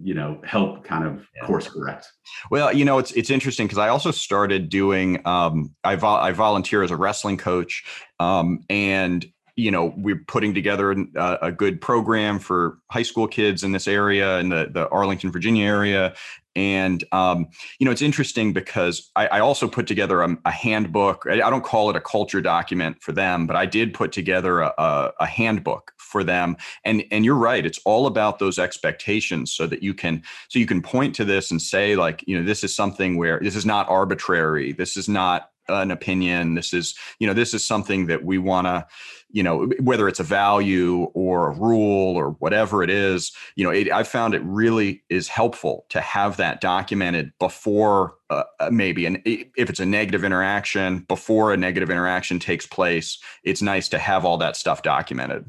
[0.01, 1.45] you know help kind of yeah.
[1.45, 2.07] course correct
[2.49, 6.31] well you know it's it's interesting because i also started doing um i vol- i
[6.31, 7.83] volunteer as a wrestling coach
[8.19, 13.61] um and you know we're putting together a, a, good program for high school kids
[13.63, 16.15] in this area in the the arlington virginia area
[16.55, 17.47] and um,
[17.79, 21.25] you know, it's interesting because I, I also put together a, a, handbook.
[21.29, 25.13] I don't call it a culture document for them, but I did put together a,
[25.19, 26.57] a handbook for them.
[26.83, 30.65] And and you're right, it's all about those expectations, so that you can so you
[30.65, 33.65] can point to this and say like, you know, this is something where this is
[33.65, 34.73] not arbitrary.
[34.73, 36.55] This is not an opinion.
[36.55, 38.87] This is you know, this is something that we want to
[39.31, 43.69] you know whether it's a value or a rule or whatever it is you know
[43.69, 49.05] it, i found it really is helpful to have that documented before uh, uh maybe
[49.05, 53.99] and if it's a negative interaction before a negative interaction takes place it's nice to
[53.99, 55.45] have all that stuff documented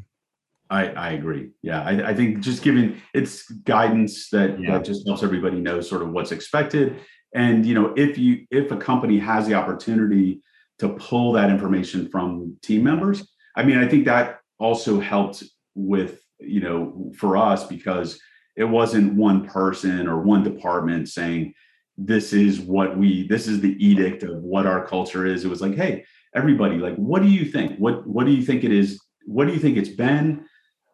[0.70, 1.50] I, I agree.
[1.62, 4.78] Yeah, I, I think just giving it's guidance that, yeah.
[4.78, 7.00] that just helps everybody know sort of what's expected.
[7.34, 10.42] And you know, if you if a company has the opportunity
[10.78, 15.42] to pull that information from team members, I mean, I think that also helped
[15.74, 18.18] with, you know, for us because
[18.56, 21.54] it wasn't one person or one department saying,
[21.96, 25.44] this is what we, this is the edict of what our culture is.
[25.44, 26.04] It was like, hey,
[26.34, 27.78] everybody, like, what do you think?
[27.78, 29.00] What, what do you think it is?
[29.26, 30.46] What do you think it's been?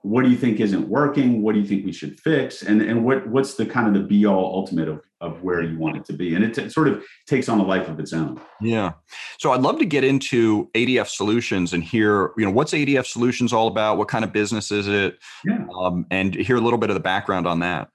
[0.03, 1.43] What do you think isn't working?
[1.43, 2.63] What do you think we should fix?
[2.63, 5.79] And and what what's the kind of the be all ultimate of of where you
[5.79, 6.35] want it to be?
[6.35, 8.41] And it, t- sort of takes on a life of its own.
[8.61, 8.93] Yeah.
[9.39, 13.53] So i'd love to get into adf solutions and hear you know what's adf solutions
[13.53, 13.99] all about?
[13.99, 15.19] What kind of business is it?
[15.45, 15.67] Yeah.
[15.79, 17.89] Um, and hear a little bit of the background on that.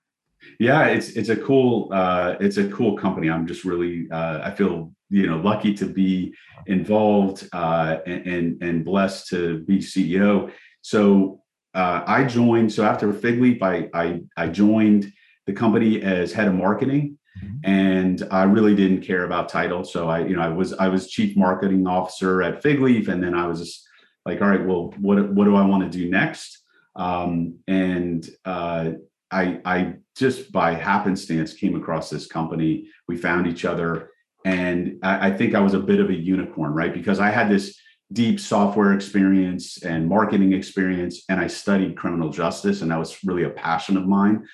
[0.60, 3.30] Yeah it's it's a cool uh, it's a cool company.
[3.30, 6.34] I'm just really uh, i feel you know lucky to be
[6.66, 11.41] involved uh, and, and and blessed to be ceo so
[11.74, 12.72] uh, I joined.
[12.72, 15.12] So after Fig Leaf, I, I, I joined
[15.46, 17.58] the company as head of marketing, mm-hmm.
[17.64, 19.84] and I really didn't care about title.
[19.84, 23.24] So I, you know, I was I was chief marketing officer at Fig Leaf, and
[23.24, 23.88] then I was just
[24.26, 26.60] like, all right, well, what what do I want to do next?
[26.96, 28.92] Um, and uh,
[29.32, 32.88] I I just by happenstance came across this company.
[33.08, 34.12] We found each other,
[34.46, 36.94] and I, I think I was a bit of a unicorn, right?
[36.94, 37.80] Because I had this
[38.14, 43.44] deep software experience and marketing experience, and I studied criminal justice, and that was really
[43.44, 44.46] a passion of mine.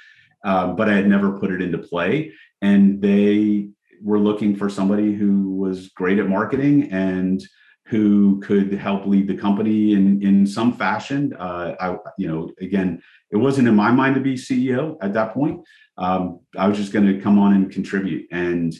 [0.43, 2.31] Um, but I had never put it into play.
[2.61, 3.69] And they
[4.01, 7.41] were looking for somebody who was great at marketing and
[7.87, 11.33] who could help lead the company in in some fashion.
[11.33, 13.01] Uh, I, you know, again,
[13.31, 15.61] it wasn't in my mind to be CEO at that point.
[15.97, 18.77] Um, I was just going to come on and contribute, and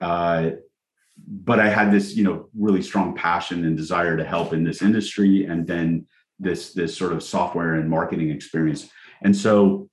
[0.00, 0.50] uh,
[1.16, 4.82] but I had this, you know, really strong passion and desire to help in this
[4.82, 6.06] industry, and then
[6.38, 8.88] this this sort of software and marketing experience.
[9.22, 9.88] And so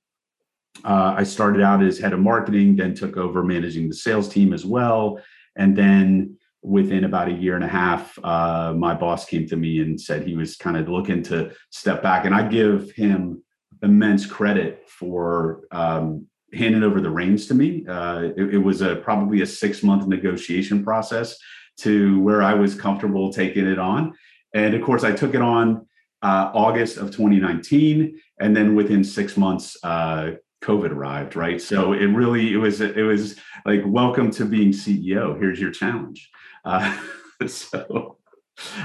[0.84, 4.52] uh, I started out as head of marketing, then took over managing the sales team
[4.52, 5.20] as well,
[5.56, 9.80] and then within about a year and a half, uh, my boss came to me
[9.80, 13.42] and said he was kind of looking to step back, and I give him
[13.82, 17.84] immense credit for um, handed over the reins to me.
[17.86, 21.36] Uh, it, it, was a probably a six month negotiation process
[21.78, 24.14] to where I was comfortable taking it on.
[24.54, 25.86] And of course, I took it on
[26.22, 30.32] uh, August of 2019, and then within six months, uh,
[30.62, 31.36] COVID arrived.
[31.36, 33.36] Right, so it really it was it was
[33.66, 35.38] like welcome to being CEO.
[35.38, 36.30] Here's your challenge.
[36.64, 36.96] Uh,
[37.46, 38.18] so.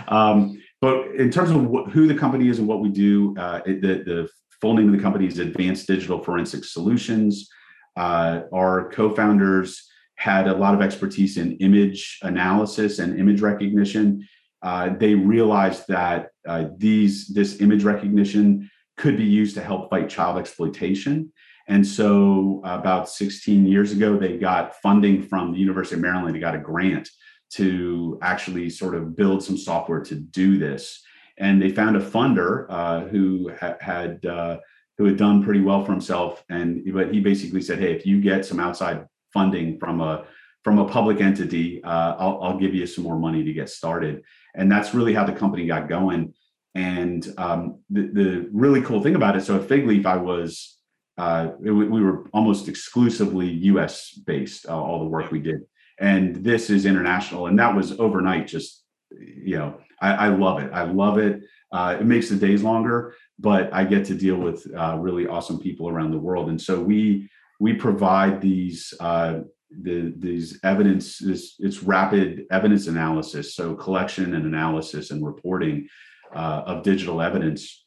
[0.08, 3.62] Um, but in terms of wh- who the company is and what we do, uh,
[3.66, 4.30] it, the, the
[4.62, 7.50] full name of the company is Advanced Digital Forensic Solutions.
[7.96, 14.28] Uh, our co-founders had a lot of expertise in image analysis and image recognition.
[14.62, 20.10] Uh, they realized that uh, these this image recognition could be used to help fight
[20.10, 21.32] child exploitation.
[21.70, 26.36] And so, about 16 years ago, they got funding from the University of Maryland.
[26.36, 27.08] They got a grant
[27.52, 31.02] to actually sort of build some software to do this.
[31.38, 34.58] And they found a funder uh, who ha- had uh,
[35.00, 36.44] who had done pretty well for himself.
[36.50, 40.26] And but he basically said, "Hey, if you get some outside funding from a
[40.64, 44.24] from a public entity, uh, I'll, I'll, give you some more money to get started."
[44.56, 46.34] And that's really how the company got going.
[46.76, 50.78] And um, the, the really cool thing about it, so at Fig Leaf, I was
[51.18, 54.12] uh, it, we were almost exclusively U.S.
[54.12, 55.62] based, uh, all the work we did,
[55.98, 58.48] and this is international, and that was overnight.
[58.48, 58.84] Just
[59.18, 60.72] you know, I, I love it.
[60.74, 61.42] I love it.
[61.72, 65.60] Uh, it makes the days longer, but I get to deal with uh, really awesome
[65.60, 71.56] people around the world, and so we we provide these uh, the these evidence this
[71.60, 75.88] it's rapid evidence analysis, so collection and analysis and reporting
[76.34, 77.86] uh, of digital evidence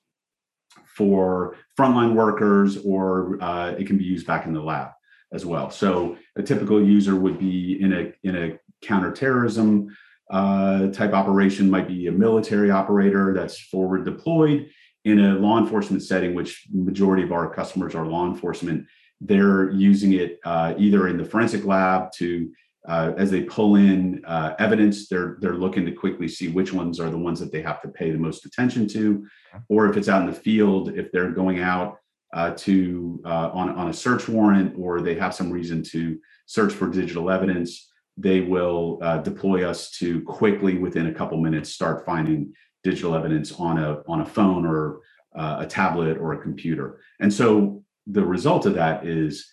[0.96, 4.90] for frontline workers, or uh, it can be used back in the lab
[5.32, 5.70] as well.
[5.70, 9.88] So a typical user would be in a in a counterterrorism
[10.32, 14.68] uh, type operation, might be a military operator that's forward deployed
[15.04, 18.86] in a law enforcement setting, which majority of our customers are law enforcement.
[19.20, 22.50] They're using it uh, either in the forensic lab to
[22.88, 26.98] uh, as they pull in uh, evidence, they're they're looking to quickly see which ones
[26.98, 29.24] are the ones that they have to pay the most attention to,
[29.68, 31.98] or if it's out in the field, if they're going out
[32.32, 36.72] uh, to uh, on on a search warrant or they have some reason to search
[36.72, 42.04] for digital evidence, they will uh, deploy us to quickly within a couple minutes start
[42.04, 42.52] finding
[42.84, 45.00] digital evidence on a on a phone or
[45.34, 49.48] uh, a tablet or a computer, and so the result of that is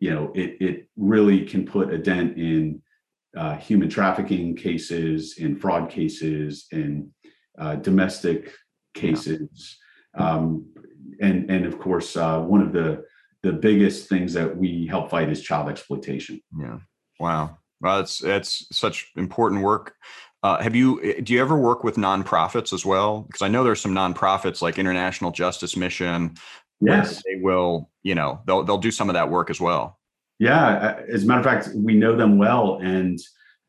[0.00, 2.80] you know, it it really can put a dent in
[3.36, 7.10] uh, human trafficking cases, in fraud cases, in
[7.58, 8.52] uh, domestic
[8.94, 9.76] cases,
[10.16, 10.66] um,
[11.20, 13.04] and and of course, uh, one of the
[13.42, 16.40] the biggest things that we help fight is child exploitation.
[16.58, 16.78] Yeah.
[17.20, 17.58] Wow.
[17.80, 19.94] Well, that's that's such important work.
[20.42, 23.22] Uh, have you eh, do you ever work with nonprofits as well?
[23.22, 26.34] Because I know there's some nonprofits like International Justice Mission
[26.80, 27.90] Yes, they will.
[28.02, 29.98] You know, they'll they'll do some of that work as well.
[30.38, 33.18] Yeah, as a matter of fact, we know them well, and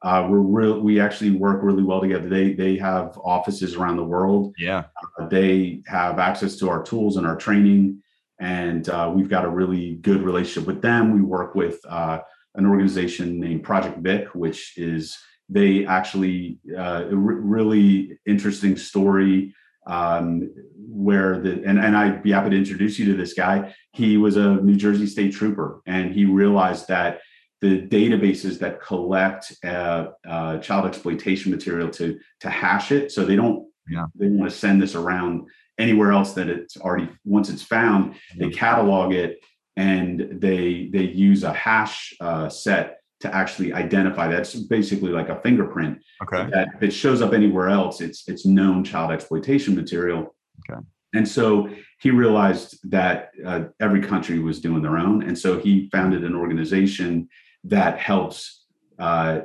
[0.04, 0.80] uh, we're real.
[0.80, 2.30] We actually work really well together.
[2.30, 4.54] They they have offices around the world.
[4.58, 4.86] Yeah,
[5.20, 8.02] uh, they have access to our tools and our training,
[8.40, 11.14] and uh, we've got a really good relationship with them.
[11.14, 12.20] We work with uh,
[12.56, 15.18] an organization named Project Vic, which is
[15.50, 19.54] they actually uh, a really interesting story
[19.88, 23.74] um, where the and, and I'd be happy to introduce you to this guy.
[23.94, 27.20] He was a New Jersey state trooper, and he realized that
[27.62, 33.36] the databases that collect uh, uh, child exploitation material to to hash it, so they
[33.36, 34.06] don't yeah.
[34.16, 35.48] they want to send this around
[35.80, 39.40] anywhere else that it's already once it's found, they catalog it
[39.78, 45.40] and they they use a hash uh, set to actually identify that's basically like a
[45.42, 46.50] fingerprint okay.
[46.52, 48.02] that if it shows up anywhere else.
[48.02, 50.36] It's it's known child exploitation material.
[50.70, 50.80] Okay.
[51.14, 55.24] And so he realized that uh, every country was doing their own.
[55.24, 57.28] And so he founded an organization
[57.64, 58.66] that helps
[59.00, 59.42] uh,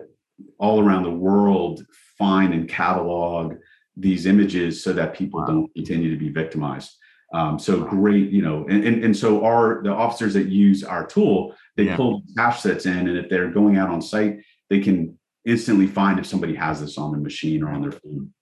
[0.59, 1.85] all around the world
[2.18, 3.55] find and catalog
[3.97, 5.47] these images so that people wow.
[5.47, 6.97] don't continue to be victimized
[7.35, 11.05] um, so great, you know, and, and, and so our the officers that use our
[11.05, 11.97] tool, they yeah.
[11.97, 14.39] pull hash sets in, and if they're going out on site,
[14.70, 18.32] they can instantly find if somebody has this on their machine or on their phone.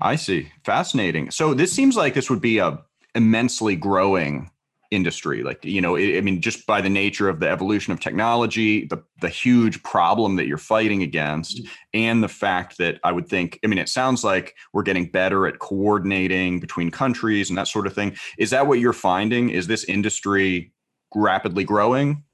[0.00, 0.52] I see.
[0.64, 1.32] Fascinating.
[1.32, 2.78] So this seems like this would be a
[3.16, 4.50] immensely growing
[4.90, 8.86] industry like you know i mean just by the nature of the evolution of technology
[8.86, 11.70] the the huge problem that you're fighting against mm-hmm.
[11.94, 15.46] and the fact that i would think i mean it sounds like we're getting better
[15.46, 18.16] at coordinating between countries and that sort of thing.
[18.38, 19.50] Is that what you're finding?
[19.50, 20.72] Is this industry
[21.14, 22.24] rapidly growing?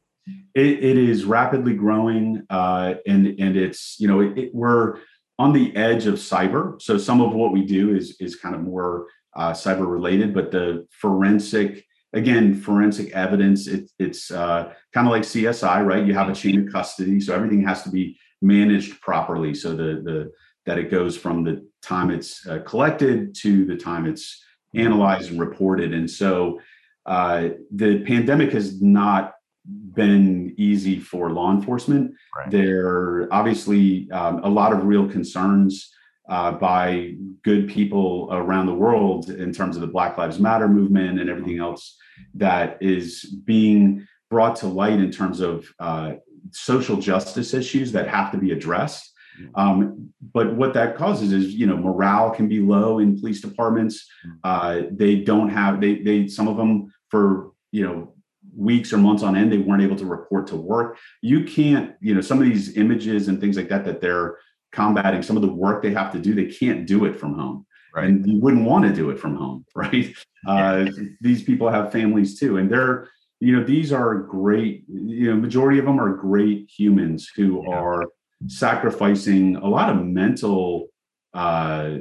[0.55, 4.99] It, it is rapidly growing uh, and and it's you know it, it, we're
[5.39, 6.81] on the edge of cyber.
[6.81, 10.51] So some of what we do is is kind of more uh, cyber related but
[10.51, 16.07] the forensic again, forensic evidence, it, it's uh, kind of like CSI, right?
[16.07, 20.03] You have a chain of custody, so everything has to be managed properly, so the
[20.05, 20.33] the
[20.67, 24.45] that it goes from the time it's uh, collected to the time it's
[24.75, 25.93] analyzed and reported.
[25.93, 26.61] And so
[27.05, 29.35] uh, the pandemic has not
[29.67, 32.13] been easy for law enforcement.
[32.37, 32.51] Right.
[32.51, 35.93] There obviously um, a lot of real concerns
[36.29, 41.21] uh, by good people around the world in terms of the Black Lives Matter movement
[41.21, 41.99] and everything else
[42.35, 46.13] that is being brought to light in terms of uh,
[46.51, 49.13] social justice issues that have to be addressed.
[49.55, 54.07] Um, but what that causes is, you know, morale can be low in police departments.
[54.45, 58.15] Uh, they don't have they they some of them for you know
[58.55, 60.99] weeks or months on end they weren't able to report to work.
[61.23, 64.37] You can't, you know, some of these images and things like that that they're
[64.73, 67.67] combating some of the work they have to do they can't do it from home
[67.95, 68.07] right.
[68.07, 70.15] and you wouldn't want to do it from home right
[70.47, 70.87] uh,
[71.21, 73.09] these people have families too and they're
[73.41, 77.75] you know these are great you know majority of them are great humans who yeah.
[77.75, 78.05] are
[78.47, 80.89] sacrificing a lot of mental
[81.35, 81.95] uh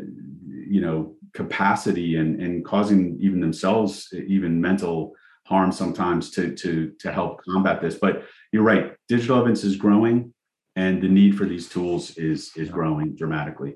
[0.47, 5.15] you know capacity and and causing even themselves even mental
[5.51, 7.95] harm sometimes to to to help combat this.
[7.95, 10.33] But you're right, digital evidence is growing,
[10.75, 13.75] and the need for these tools is is growing dramatically.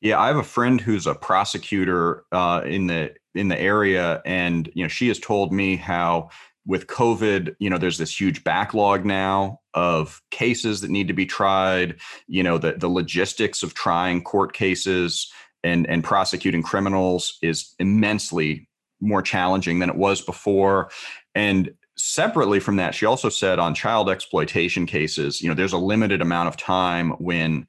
[0.00, 4.70] Yeah, I have a friend who's a prosecutor uh, in the in the area, and
[4.74, 6.30] you know she has told me how
[6.66, 11.26] with COVID, you know, there's this huge backlog now of cases that need to be
[11.26, 11.96] tried.
[12.26, 15.30] You know, the the logistics of trying court cases
[15.64, 18.68] and and prosecuting criminals is immensely
[19.00, 20.90] more challenging than it was before.
[21.34, 25.78] And separately from that, she also said on child exploitation cases, you know, there's a
[25.78, 27.66] limited amount of time when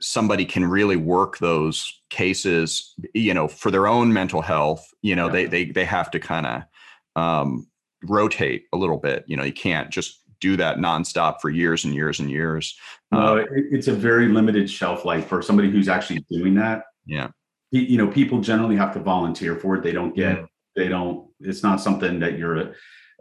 [0.00, 4.86] somebody can really work those cases, you know, for their own mental health.
[5.02, 5.32] You know, yeah.
[5.32, 6.62] they they they have to kind of
[7.22, 7.68] um,
[8.04, 9.24] rotate a little bit.
[9.26, 12.76] You know, you can't just do that nonstop for years and years and years.
[13.10, 16.82] No, uh, it's a very limited shelf life for somebody who's actually doing that.
[17.06, 17.28] Yeah.
[17.70, 19.82] You know, people generally have to volunteer for it.
[19.82, 20.46] They don't get, mm.
[20.76, 22.74] they don't, it's not something that you're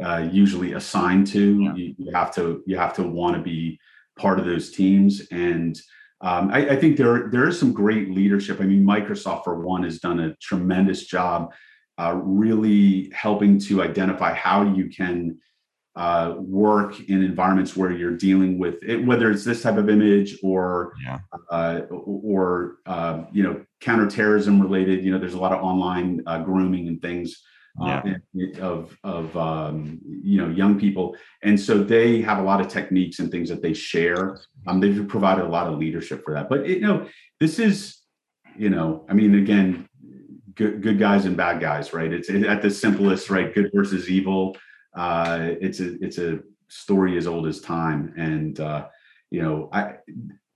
[0.03, 1.61] uh, usually assigned to.
[1.61, 1.73] Yeah.
[1.76, 3.80] You, you, have to, you have to want to be
[4.17, 5.28] part of those teams.
[5.32, 5.80] And
[6.22, 8.61] um, I, I think there, there is some great leadership.
[8.61, 11.53] I mean, Microsoft, for one, has done a tremendous job
[11.97, 15.38] uh, really helping to identify how you can
[15.95, 20.38] uh, work in environments where you're dealing with it, whether it's this type of image
[20.43, 21.20] or yeah.
[21.49, 25.05] uh, or uh, you know counterterrorism related.
[25.05, 27.41] You know, there's a lot of online uh, grooming and things
[27.82, 28.01] uh,
[28.34, 28.59] yeah.
[28.61, 33.19] of of um, you know young people, and so they have a lot of techniques
[33.19, 34.39] and things that they share.
[34.67, 36.47] Um, they've provided a lot of leadership for that.
[36.49, 37.07] But you know,
[37.39, 38.01] this is
[38.57, 39.88] you know, I mean, again,
[40.55, 42.11] good good guys and bad guys, right?
[42.11, 43.53] It's at the simplest, right?
[43.53, 44.57] Good versus evil.
[44.95, 48.88] Uh, it's a it's a story as old as time, and uh,
[49.30, 49.95] you know, I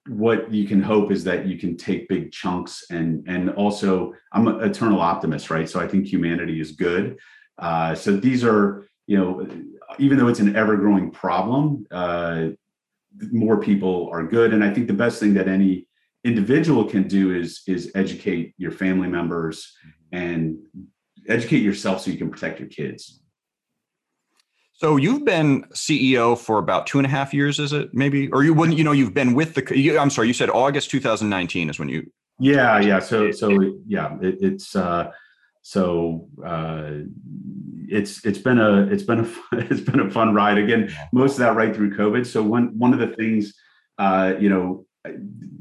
[0.10, 4.48] what you can hope is that you can take big chunks and and also I'm
[4.48, 5.70] an eternal optimist, right?
[5.70, 7.18] So I think humanity is good.
[7.58, 9.48] Uh, so these are you know,
[9.98, 12.50] even though it's an ever growing problem, uh,
[13.32, 15.88] more people are good, and I think the best thing that any
[16.24, 19.76] individual can do is is educate your family members
[20.12, 20.58] and
[21.28, 23.22] educate yourself so you can protect your kids
[24.80, 28.30] so you've been ceo for about two and a half years is it maybe?
[28.32, 30.90] Or you wouldn't you know you've been with the you, i'm sorry you said august
[30.90, 32.10] 2019 is when you
[32.40, 33.00] yeah yeah.
[33.00, 33.50] So so
[33.86, 35.12] yeah it, it's uh
[35.62, 36.92] so uh
[37.88, 40.58] it's it's been a it's been a it's been a fun ride.
[40.58, 42.26] Again most of that right through covid.
[42.26, 43.54] So one one of the things
[43.98, 44.86] uh you know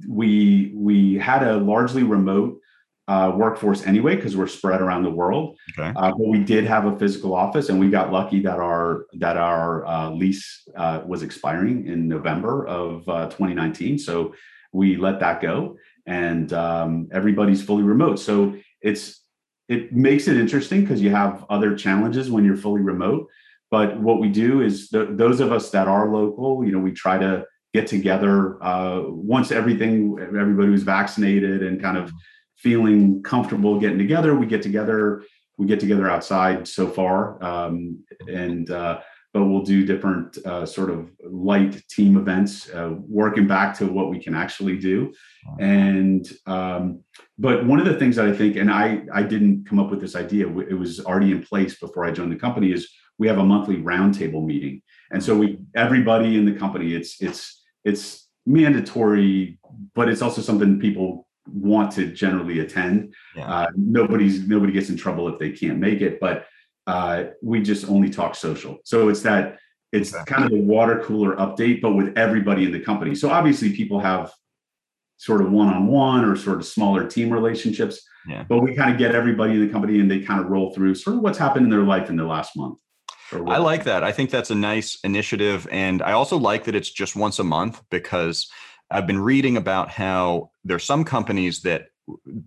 [0.08, 2.60] we we had a largely remote
[3.09, 5.59] uh, workforce anyway because we're spread around the world.
[5.76, 5.92] Okay.
[5.96, 9.36] Uh, but we did have a physical office, and we got lucky that our that
[9.36, 13.98] our uh, lease uh, was expiring in November of uh, 2019.
[13.98, 14.34] So
[14.72, 18.18] we let that go, and um, everybody's fully remote.
[18.20, 19.22] So it's
[19.68, 23.28] it makes it interesting because you have other challenges when you're fully remote.
[23.70, 26.92] But what we do is the, those of us that are local, you know, we
[26.92, 27.44] try to
[27.74, 32.11] get together uh, once everything everybody was vaccinated and kind of
[32.59, 34.34] feeling comfortable getting together.
[34.34, 35.22] We get together
[35.56, 39.00] we get together outside so far um, and uh,
[39.34, 44.09] but we'll do different uh, sort of light team events uh, working back to what
[44.09, 45.12] we can actually do.
[45.59, 47.02] And um,
[47.38, 50.00] but one of the things that i think and i i didn't come up with
[50.00, 52.88] this idea it was already in place before i joined the company is
[53.18, 54.80] we have a monthly roundtable meeting.
[55.11, 59.59] And so we everybody in the company it's it's it's mandatory,
[59.94, 63.14] but it's also something people want to generally attend.
[63.36, 63.46] Yeah.
[63.46, 66.46] Uh, nobody's nobody gets in trouble if they can't make it, but
[66.86, 68.78] uh, we just only talk social.
[68.84, 69.59] So it's that
[69.92, 70.24] it's okay.
[70.24, 73.14] kind of a water cooler update, but with everybody in the company.
[73.14, 74.32] So obviously people have
[75.16, 78.01] sort of one-on-one or sort of smaller team relationships.
[78.26, 78.44] Yeah.
[78.49, 80.94] But we kind of get everybody in the company and they kind of roll through
[80.94, 82.78] sort of what's happened in their life in the last month.
[83.32, 84.03] I like that.
[84.03, 85.68] I think that's a nice initiative.
[85.70, 88.51] And I also like that it's just once a month because
[88.91, 91.89] I've been reading about how there's some companies that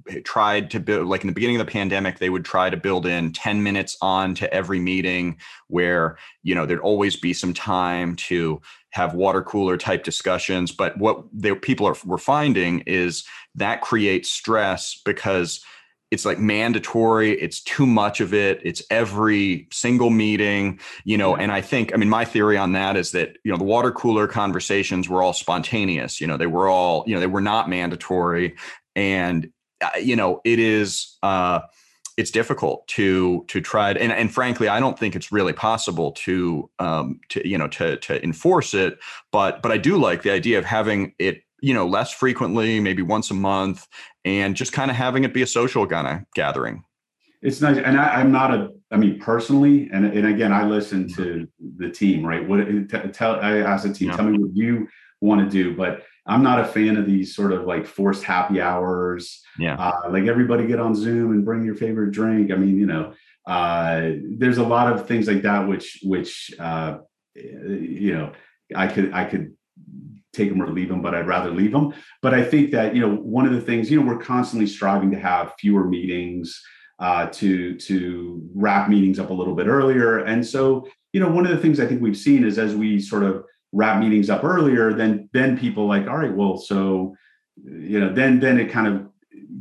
[0.10, 2.78] eh, tried to build like in the beginning of the pandemic they would try to
[2.78, 5.38] build in 10 minutes on to every meeting
[5.68, 8.60] where you know there'd always be some time to
[8.92, 10.72] have water cooler type discussions.
[10.72, 13.24] But what they, people are were finding is
[13.56, 15.64] that creates stress because
[16.12, 21.44] it's like mandatory it's too much of it it's every single meeting you know yeah.
[21.44, 23.92] and i think i mean my theory on that is that you know the water
[23.92, 27.70] cooler conversations were all spontaneous you know they were all you know they were not
[27.70, 28.56] mandatory
[28.96, 29.50] and
[29.82, 31.62] uh, you know it is uh
[32.18, 36.12] it's difficult to to try to, and, and frankly i don't think it's really possible
[36.12, 39.00] to um to you know to to enforce it
[39.32, 43.02] but but i do like the idea of having it you know less frequently maybe
[43.02, 43.88] once a month
[44.26, 46.84] and just kind of having it be a social kind of gathering
[47.42, 47.78] it's nice.
[47.78, 51.48] And I, am not a, I mean, personally, and, and again, I listen to
[51.78, 52.48] the team, right?
[52.48, 52.60] What
[53.14, 54.16] tell, I ask the team, yeah.
[54.16, 54.88] tell me what you
[55.22, 58.62] want to do, but I'm not a fan of these sort of like forced happy
[58.62, 59.42] hours.
[59.58, 59.76] Yeah.
[59.76, 62.52] Uh, like everybody get on Zoom and bring your favorite drink.
[62.52, 63.14] I mean, you know,
[63.48, 67.00] uh, there's a lot of things like that, which, which, uh,
[67.34, 68.34] you know,
[68.76, 69.56] I could, I could
[70.34, 71.94] take them or leave them, but I'd rather leave them.
[72.22, 75.12] But I think that, you know, one of the things, you know, we're constantly striving
[75.12, 76.62] to have fewer meetings,
[77.00, 80.20] uh, to to wrap meetings up a little bit earlier.
[80.20, 83.00] And so, you know, one of the things I think we've seen is as we
[83.00, 87.16] sort of wrap meetings up earlier, then then people like, all right, well, so
[87.64, 89.08] you know, then then it kind of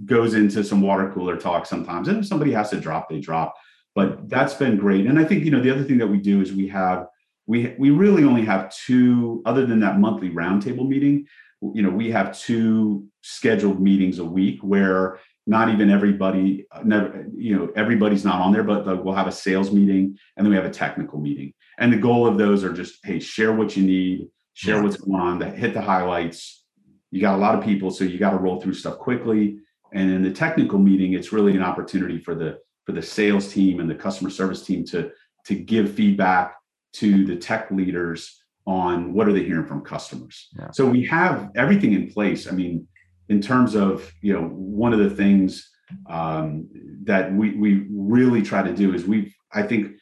[0.05, 2.09] goes into some water cooler talk sometimes.
[2.09, 3.55] And if somebody has to drop, they drop.
[3.95, 5.07] But that's been great.
[5.07, 7.07] And I think you know the other thing that we do is we have
[7.51, 11.27] we we really only have two, other than that monthly roundtable meeting.
[11.61, 17.57] You know, we have two scheduled meetings a week where not even everybody never you
[17.57, 20.65] know everybody's not on there but we'll have a sales meeting and then we have
[20.65, 24.29] a technical meeting and the goal of those are just hey share what you need
[24.55, 24.83] share yeah.
[24.83, 26.65] what's going on that hit the highlights
[27.11, 29.59] you got a lot of people so you got to roll through stuff quickly
[29.93, 33.81] and in the technical meeting it's really an opportunity for the for the sales team
[33.81, 35.11] and the customer service team to
[35.45, 36.60] to give feedback
[36.95, 40.49] to the tech leaders on what are they hearing from customers.
[40.59, 40.71] Yeah.
[40.73, 42.47] so we have everything in place.
[42.47, 42.87] I mean
[43.31, 45.71] in terms of you know one of the things
[46.09, 46.69] um,
[47.05, 49.97] that we we really try to do is we I think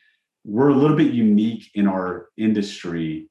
[0.45, 3.29] we're a little bit unique in our industry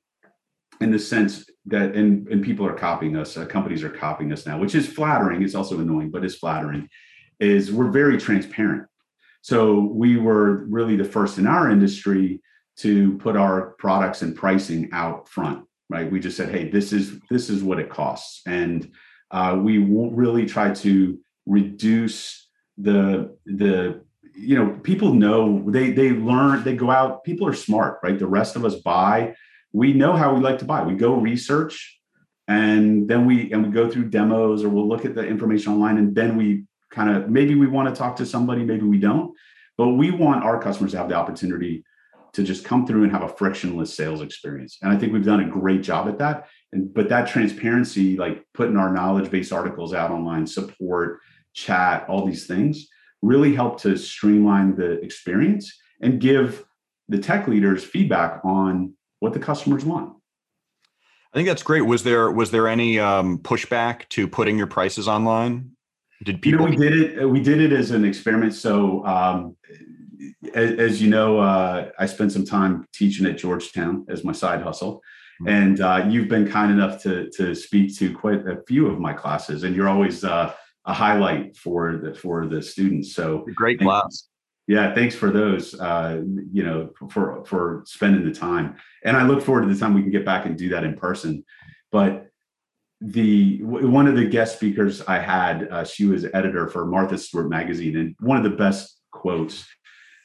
[0.80, 4.46] in the sense that and and people are copying us uh, companies are copying us
[4.46, 5.42] now which is flattering.
[5.42, 6.88] It's also annoying but it's flattering
[7.40, 8.88] is we're very transparent.
[9.42, 12.42] So we were really the first in our industry
[12.78, 16.12] to put our products and pricing out front right?
[16.12, 18.42] We just said hey this is this is what it costs.
[18.46, 18.92] And
[19.32, 22.48] uh, we really try to reduce
[22.78, 24.02] the the
[24.36, 28.20] you know people know they they learn they go out people are smart right?
[28.20, 29.36] The rest of us buy.
[29.74, 30.84] We know how we like to buy.
[30.84, 32.00] We go research
[32.48, 35.98] and then we and we go through demos or we'll look at the information online
[35.98, 39.36] and then we kind of maybe we want to talk to somebody maybe we don't
[39.78, 41.84] but we want our customers to have the opportunity
[42.38, 44.78] to just come through and have a frictionless sales experience.
[44.84, 46.48] And i think we've done a great job at that.
[46.72, 51.20] And but that transparency like putting our knowledge based articles out online support
[51.54, 52.90] chat all these things
[53.24, 56.64] really help to streamline the experience and give
[57.10, 60.14] the tech leaders feedback on what the customers want.
[61.34, 61.82] I think that's great.
[61.82, 65.72] Was there was there any um, pushback to putting your prices online?
[66.24, 68.54] Did people you know, we did it we did it as an experiment.
[68.54, 69.56] So um,
[70.54, 74.62] as, as, you know uh, i spent some time teaching at georgetown as my side
[74.62, 75.02] hustle
[75.42, 75.50] Mm-hmm.
[75.50, 79.14] And uh, you've been kind enough to to speak to quite a few of my
[79.14, 80.54] classes, and you're always uh,
[80.86, 83.14] a highlight for the for the students.
[83.14, 84.30] So great class.
[84.66, 85.80] Yeah, thanks for those.
[85.80, 89.94] Uh, you know, for for spending the time, and I look forward to the time
[89.94, 91.46] we can get back and do that in person.
[91.92, 92.28] But
[93.00, 97.48] the one of the guest speakers I had, uh, she was editor for Martha Stewart
[97.48, 99.68] magazine, and one of the best quotes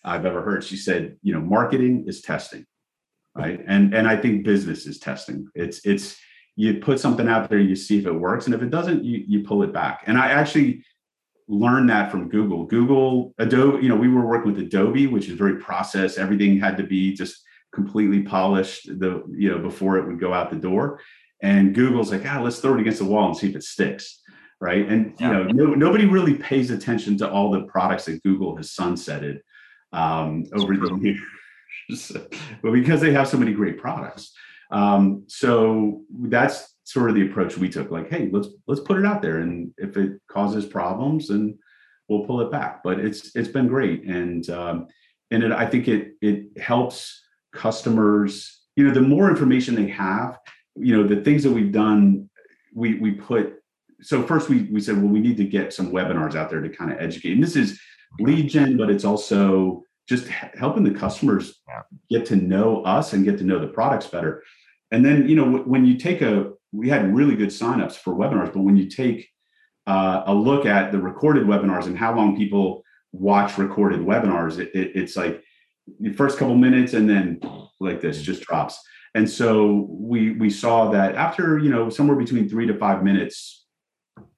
[0.05, 0.64] I've ever heard.
[0.64, 2.66] She said, "You know, marketing is testing."
[3.34, 3.61] right?
[3.66, 5.48] And and i think business is testing.
[5.55, 6.16] It's it's
[6.57, 9.24] you put something out there you see if it works and if it doesn't you
[9.26, 10.05] you pull it back.
[10.07, 10.84] And i actually
[11.48, 12.64] learned that from google.
[12.66, 16.18] Google adobe you know we were working with adobe which is very process.
[16.18, 17.42] Everything had to be just
[17.74, 21.00] completely polished the you know before it would go out the door.
[21.42, 24.18] And google's like ah let's throw it against the wall and see if it sticks
[24.61, 24.88] right?
[24.88, 28.70] And you know no, nobody really pays attention to all the products that google has
[28.70, 29.38] sunsetted
[29.93, 31.20] um, over the years
[32.62, 34.32] but because they have so many great products.
[34.70, 37.90] Um, so that's sort of the approach we took.
[37.90, 41.59] Like, hey, let's let's put it out there, and if it causes problems, then
[42.09, 42.82] we'll pull it back.
[42.82, 44.86] But it's it's been great, and um,
[45.30, 47.22] and it, I think it it helps
[47.53, 48.61] customers.
[48.76, 50.38] You know, the more information they have,
[50.76, 52.30] you know, the things that we've done,
[52.74, 53.55] we we put.
[54.01, 56.68] So first, we we said, well, we need to get some webinars out there to
[56.70, 57.32] kind of educate.
[57.32, 57.78] And this is
[58.20, 61.60] lead gen, but it's also just helping the customers
[62.10, 64.42] get to know us and get to know the products better.
[64.90, 68.52] And then, you know, when you take a, we had really good signups for webinars,
[68.52, 69.28] but when you take
[69.86, 74.70] uh, a look at the recorded webinars and how long people watch recorded webinars, it,
[74.74, 75.42] it, it's like
[76.00, 77.40] the first couple minutes and then
[77.80, 78.78] like this just drops.
[79.14, 83.66] And so we we saw that after you know somewhere between three to five minutes,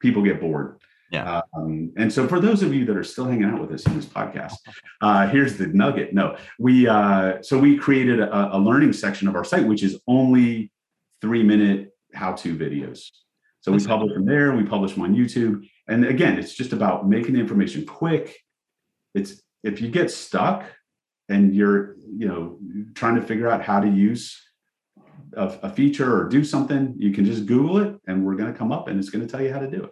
[0.00, 0.80] people get bored.
[1.14, 1.42] Yeah.
[1.56, 3.96] Um, and so for those of you that are still hanging out with us in
[3.96, 4.54] this podcast,
[5.00, 6.12] uh, here's the nugget.
[6.12, 10.00] No, we uh, so we created a, a, learning section of our site, which is
[10.08, 10.72] only
[11.20, 13.10] three minute how-to videos.
[13.60, 14.54] So we publish them there.
[14.54, 15.66] We publish them on YouTube.
[15.88, 18.36] And again, it's just about making the information quick.
[19.14, 20.64] It's if you get stuck
[21.28, 22.58] and you're you know
[22.94, 24.38] trying to figure out how to use
[25.36, 28.58] a, a feature or do something, you can just Google it, and we're going to
[28.58, 29.90] come up and it's going to tell you how to do it.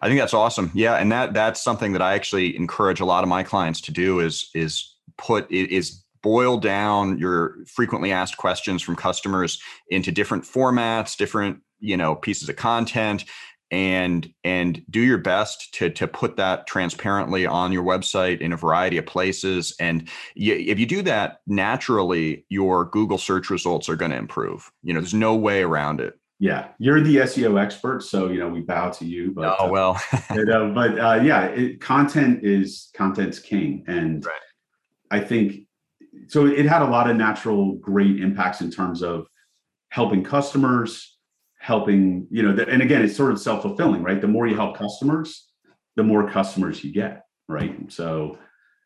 [0.00, 0.70] I think that's awesome.
[0.74, 3.92] Yeah, and that that's something that I actually encourage a lot of my clients to
[3.92, 10.44] do is is put is boil down your frequently asked questions from customers into different
[10.44, 13.24] formats, different you know pieces of content
[13.70, 18.56] and and do your best to to put that transparently on your website in a
[18.56, 19.74] variety of places.
[19.78, 24.70] And if you do that naturally your google search results are going to improve.
[24.82, 28.48] You know there's no way around it yeah you're the seo expert so you know
[28.48, 30.00] we bow to you but oh well.
[30.12, 34.40] uh, but uh, yeah it, content is content's king and right.
[35.10, 35.66] i think
[36.28, 39.26] so it had a lot of natural great impacts in terms of
[39.90, 41.18] helping customers
[41.58, 44.20] helping you know the, and again it's sort of self-fulfilling right?
[44.20, 45.48] The more you help customers
[45.96, 47.90] the more customers you get right?
[47.90, 48.38] So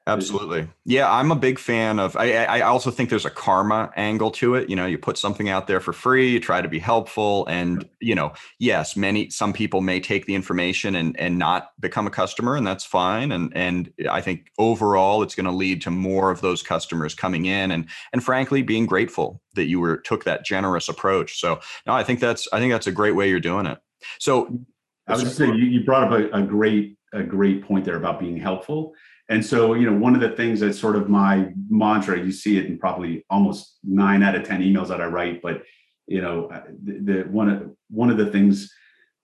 [0.07, 0.69] Absolutely.
[0.85, 2.17] Yeah, I'm a big fan of.
[2.17, 4.69] I, I also think there's a karma angle to it.
[4.69, 7.89] You know, you put something out there for free, you try to be helpful, and
[8.01, 12.11] you know, yes, many some people may take the information and and not become a
[12.11, 13.31] customer, and that's fine.
[13.31, 17.47] And and I think overall, it's going to lead to more of those customers coming
[17.47, 21.39] in, and and frankly, being grateful that you were took that generous approach.
[21.39, 23.79] So no, I think that's I think that's a great way you're doing it.
[24.19, 24.59] So
[25.07, 27.97] I was just saying, you, you brought up a, a great a great point there
[27.97, 28.95] about being helpful
[29.33, 32.59] and so, you know, one of the things that's sort of my mantra, you see
[32.59, 35.63] it in probably almost nine out of 10 emails that I write, but
[36.07, 38.71] you know, uh, the, the one of one of the things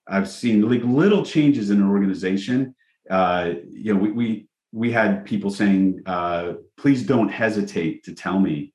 [0.06, 2.74] I've seen like little changes in an organization.
[3.10, 8.38] Uh, you know, we we we had people saying, uh, please don't hesitate to tell
[8.38, 8.72] me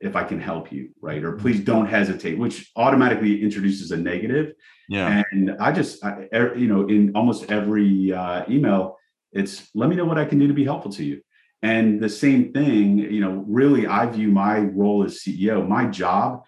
[0.00, 1.24] if I can help you, right?
[1.24, 4.52] Or please don't hesitate, which automatically introduces a negative.
[4.88, 5.22] Yeah.
[5.32, 8.95] And I just, I, you know, in almost every uh, email,
[9.36, 11.20] it's let me know what I can do to be helpful to you.
[11.62, 15.66] And the same thing, you know, really, I view my role as CEO.
[15.66, 16.42] My job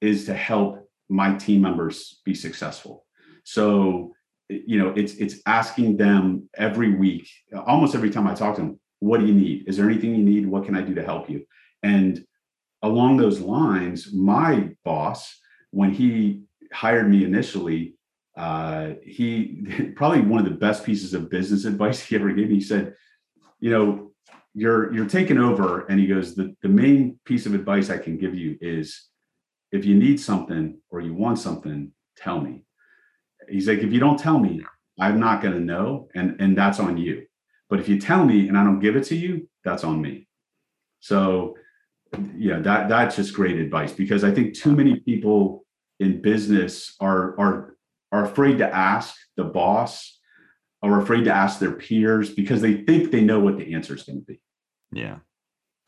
[0.00, 3.04] is to help my team members be successful.
[3.44, 4.12] So,
[4.48, 7.28] you know, it's it's asking them every week,
[7.66, 9.68] almost every time I talk to them, what do you need?
[9.68, 10.46] Is there anything you need?
[10.46, 11.44] What can I do to help you?
[11.82, 12.24] And
[12.82, 15.36] along those lines, my boss,
[15.70, 17.94] when he hired me initially,
[18.36, 22.56] uh, he probably one of the best pieces of business advice he ever gave me.
[22.56, 22.94] He said,
[23.58, 24.12] "You know,
[24.54, 28.18] you're you're taking over," and he goes, "the the main piece of advice I can
[28.18, 29.08] give you is,
[29.72, 32.64] if you need something or you want something, tell me."
[33.48, 34.64] He's like, "If you don't tell me,
[34.98, 37.26] I'm not going to know, and and that's on you.
[37.68, 40.28] But if you tell me and I don't give it to you, that's on me."
[41.00, 41.56] So,
[42.36, 45.64] yeah, that that's just great advice because I think too many people
[45.98, 47.76] in business are are
[48.12, 50.18] are afraid to ask the boss
[50.82, 54.02] are afraid to ask their peers because they think they know what the answer is
[54.02, 54.40] going to be.
[54.92, 55.18] Yeah.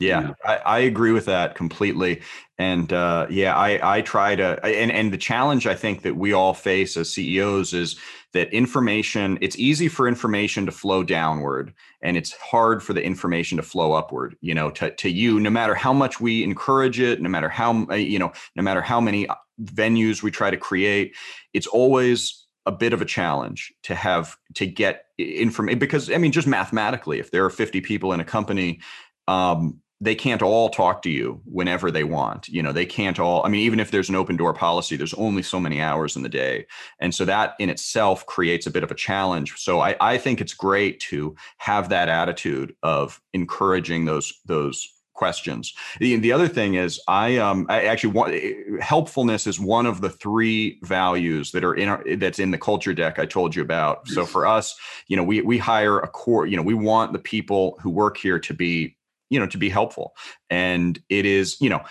[0.03, 0.35] Yeah.
[0.45, 2.23] I, I, agree with that completely.
[2.59, 6.33] And uh, yeah, I, I try to, and, and the challenge I think that we
[6.33, 7.97] all face as CEOs is
[8.33, 13.57] that information, it's easy for information to flow downward and it's hard for the information
[13.57, 17.21] to flow upward, you know, to, to you, no matter how much we encourage it,
[17.21, 19.27] no matter how, you know, no matter how many
[19.63, 21.15] venues we try to create,
[21.53, 26.33] it's always a bit of a challenge to have to get information because I mean,
[26.33, 28.81] just mathematically, if there are 50 people in a company,
[29.29, 32.49] um, they can't all talk to you whenever they want.
[32.49, 35.15] You know, they can't all, I mean, even if there's an open door policy, there's
[35.15, 36.67] only so many hours in the day.
[36.99, 39.55] And so that in itself creates a bit of a challenge.
[39.59, 45.73] So I, I think it's great to have that attitude of encouraging those, those questions.
[46.01, 48.35] The, the other thing is I um I actually want
[48.83, 52.95] helpfulness is one of the three values that are in our that's in the culture
[52.95, 54.09] deck I told you about.
[54.09, 54.75] So for us,
[55.07, 58.17] you know, we we hire a core, you know, we want the people who work
[58.17, 58.97] here to be,
[59.33, 60.15] you know, to be helpful.
[60.51, 61.83] And it is, you know,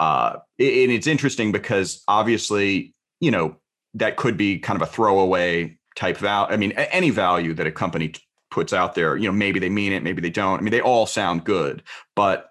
[0.00, 3.56] uh and it's interesting because obviously, you know,
[3.94, 6.52] that could be kind of a throwaway type value.
[6.52, 8.14] I mean, any value that a company
[8.50, 10.58] puts out there, you know, maybe they mean it, maybe they don't.
[10.58, 11.82] I mean, they all sound good,
[12.16, 12.46] but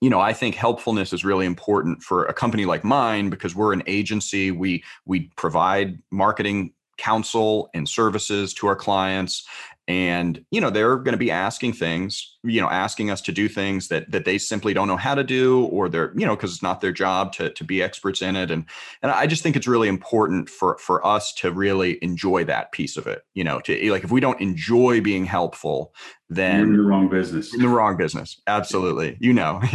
[0.00, 3.72] you know, I think helpfulness is really important for a company like mine because we're
[3.72, 4.50] an agency.
[4.50, 9.46] We we provide marketing counsel and services to our clients
[9.88, 13.48] and you know they're going to be asking things you know asking us to do
[13.48, 16.52] things that that they simply don't know how to do or they're you know because
[16.52, 18.50] it's not their job to to be experts in it.
[18.50, 18.66] And
[19.02, 22.96] and i just think it's really important for for us to really enjoy that piece
[22.96, 25.92] of it you know to eh, like if we don't enjoy being helpful
[26.30, 27.54] then You're in the wrong business.
[27.54, 28.40] In the wrong business.
[28.46, 29.16] Absolutely.
[29.18, 29.62] You know.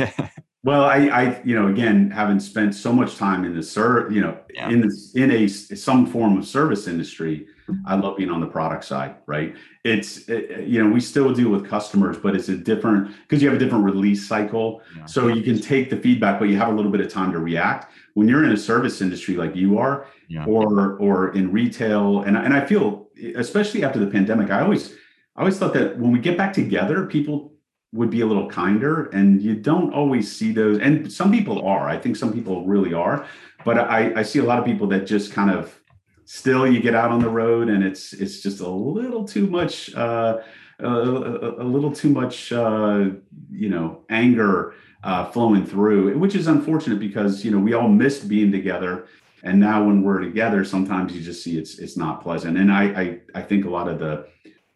[0.65, 4.21] Well, I, I, you know, again, having spent so much time in the ser, you
[4.21, 4.69] know, yeah.
[4.69, 7.47] in this, in a some form of service industry,
[7.85, 9.55] I love being on the product side, right?
[9.83, 13.49] It's it, you know we still deal with customers, but it's a different because you
[13.49, 15.05] have a different release cycle, yeah.
[15.05, 17.39] so you can take the feedback, but you have a little bit of time to
[17.39, 17.91] react.
[18.13, 20.45] When you're in a service industry like you are, yeah.
[20.45, 24.93] or or in retail, and and I feel especially after the pandemic, I always
[25.35, 27.53] I always thought that when we get back together, people
[27.93, 31.87] would be a little kinder and you don't always see those and some people are
[31.87, 33.27] i think some people really are
[33.63, 35.79] but i i see a lot of people that just kind of
[36.25, 39.93] still you get out on the road and it's it's just a little too much
[39.95, 40.39] uh,
[40.79, 43.09] a, a, little too much uh,
[43.51, 48.27] you know anger uh, flowing through which is unfortunate because you know we all missed
[48.27, 49.07] being together.
[49.45, 52.57] And now when we're together sometimes you just see it's it's not pleasant.
[52.57, 54.27] And i i, I think a lot of the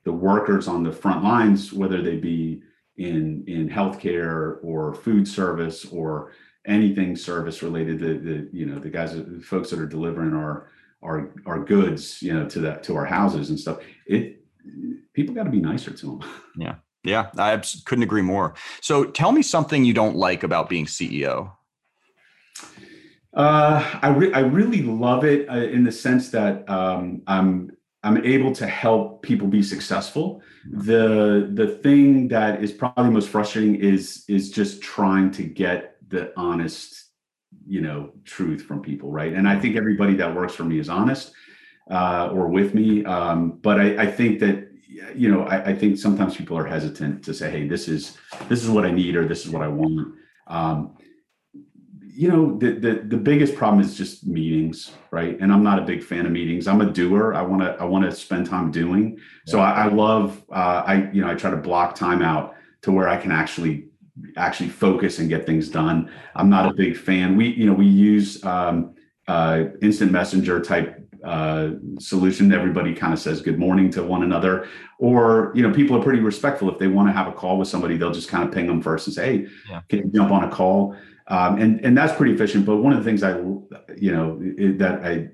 [0.04, 2.62] the workers on the front lines whether they be
[2.98, 6.34] in in healthcare or food service or
[6.66, 10.70] anything service related to the you know the guys the folks that are delivering our
[11.08, 14.44] our our goods you know to that to our houses and stuff it
[15.14, 16.76] people got to be nicer to them yeah.
[17.04, 18.54] Yeah i couldn't agree more.
[18.82, 21.52] So tell me something you don't like about being ceo
[23.34, 27.72] uh, I, re- I really love it uh, in the sense that um, I'm
[28.04, 30.42] I'm able to help people be successful.
[30.72, 36.32] The the thing that is probably most frustrating is is just trying to get the
[36.38, 37.07] honest,
[37.68, 39.34] you know, truth from people, right?
[39.34, 41.34] And I think everybody that works for me is honest
[41.90, 43.06] uh, or with me.
[43.06, 44.68] Um, but I, I think that
[45.16, 48.64] you know, I, I, think sometimes people are hesitant to say, "Hey, this is this
[48.64, 50.16] is what I need" or "This is what I want."
[50.48, 50.98] Um,
[52.18, 55.84] you know the, the the biggest problem is just meetings right and i'm not a
[55.84, 58.72] big fan of meetings i'm a doer i want to i want to spend time
[58.72, 62.56] doing so I, I love uh, i you know i try to block time out
[62.82, 63.87] to where i can actually
[64.36, 67.86] actually focus and get things done i'm not a big fan we you know we
[67.86, 68.96] use um,
[69.28, 74.68] uh, instant messenger type uh, solution everybody kind of says good morning to one another
[75.00, 77.68] or you know people are pretty respectful if they want to have a call with
[77.68, 79.82] somebody they'll just kind of ping them first and say hey yeah.
[79.90, 80.96] can you jump on a call
[81.28, 82.66] um, and and that's pretty efficient.
[82.66, 83.38] But one of the things I,
[83.98, 84.40] you know,
[84.78, 85.30] that I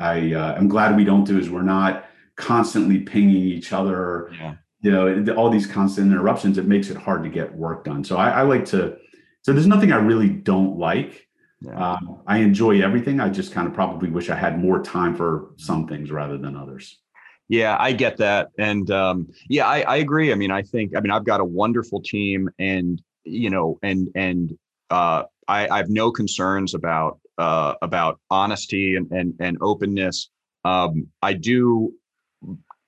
[0.00, 2.06] I uh, am glad we don't do is we're not
[2.36, 4.30] constantly pinging each other.
[4.32, 4.54] Yeah.
[4.82, 6.58] You know, all these constant interruptions.
[6.58, 8.04] It makes it hard to get work done.
[8.04, 8.96] So I, I like to.
[9.42, 11.26] So there's nothing I really don't like.
[11.62, 11.92] Yeah.
[11.92, 13.18] Um, I enjoy everything.
[13.18, 16.56] I just kind of probably wish I had more time for some things rather than
[16.56, 17.00] others.
[17.48, 20.32] Yeah, I get that, and um, yeah, I, I agree.
[20.32, 24.08] I mean, I think I mean I've got a wonderful team, and you know, and
[24.16, 24.58] and
[24.90, 30.28] uh, I, I have no concerns about uh, about honesty and and, and openness.
[30.64, 31.92] Um, I do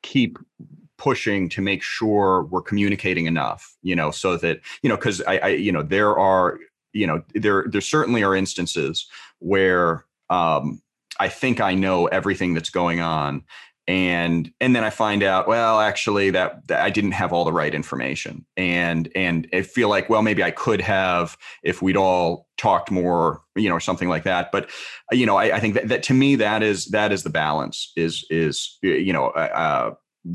[0.02, 0.38] keep
[0.98, 5.38] pushing to make sure we're communicating enough, you know, so that you know, because I,
[5.38, 6.58] I, you know, there are,
[6.92, 9.06] you know, there there certainly are instances
[9.38, 10.82] where um,
[11.20, 13.44] I think I know everything that's going on,
[13.88, 17.52] and and then i find out well actually that, that, i didn't have all the
[17.52, 22.46] right information and and i feel like well maybe i could have if we'd all
[22.58, 24.68] talked more you know or something like that but
[25.10, 27.90] you know i, I think that, that to me that is that is the balance
[27.96, 29.94] is is you know uh,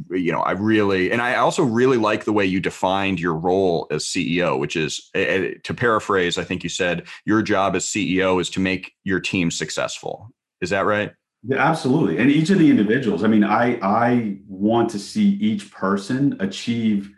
[0.10, 3.88] you know i really and i also really like the way you defined your role
[3.92, 7.86] as ceo which is eh, eh, to paraphrase i think you said your job as
[7.86, 10.30] ceo is to make your team successful
[10.62, 11.14] is that right
[11.46, 12.20] yeah, absolutely.
[12.20, 17.12] And each of the individuals, I mean, I I want to see each person achieve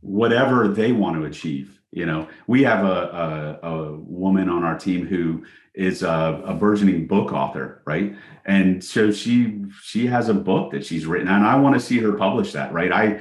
[0.00, 1.77] whatever they want to achieve.
[1.98, 5.44] You know, we have a a, a woman on our team who
[5.74, 8.16] is a, a, burgeoning book author, right?
[8.46, 11.98] And so she she has a book that she's written, and I want to see
[11.98, 12.92] her publish that, right?
[12.92, 13.20] I,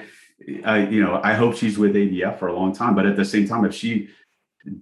[0.64, 3.26] I you know I hope she's with ADF for a long time, but at the
[3.26, 4.10] same time, if she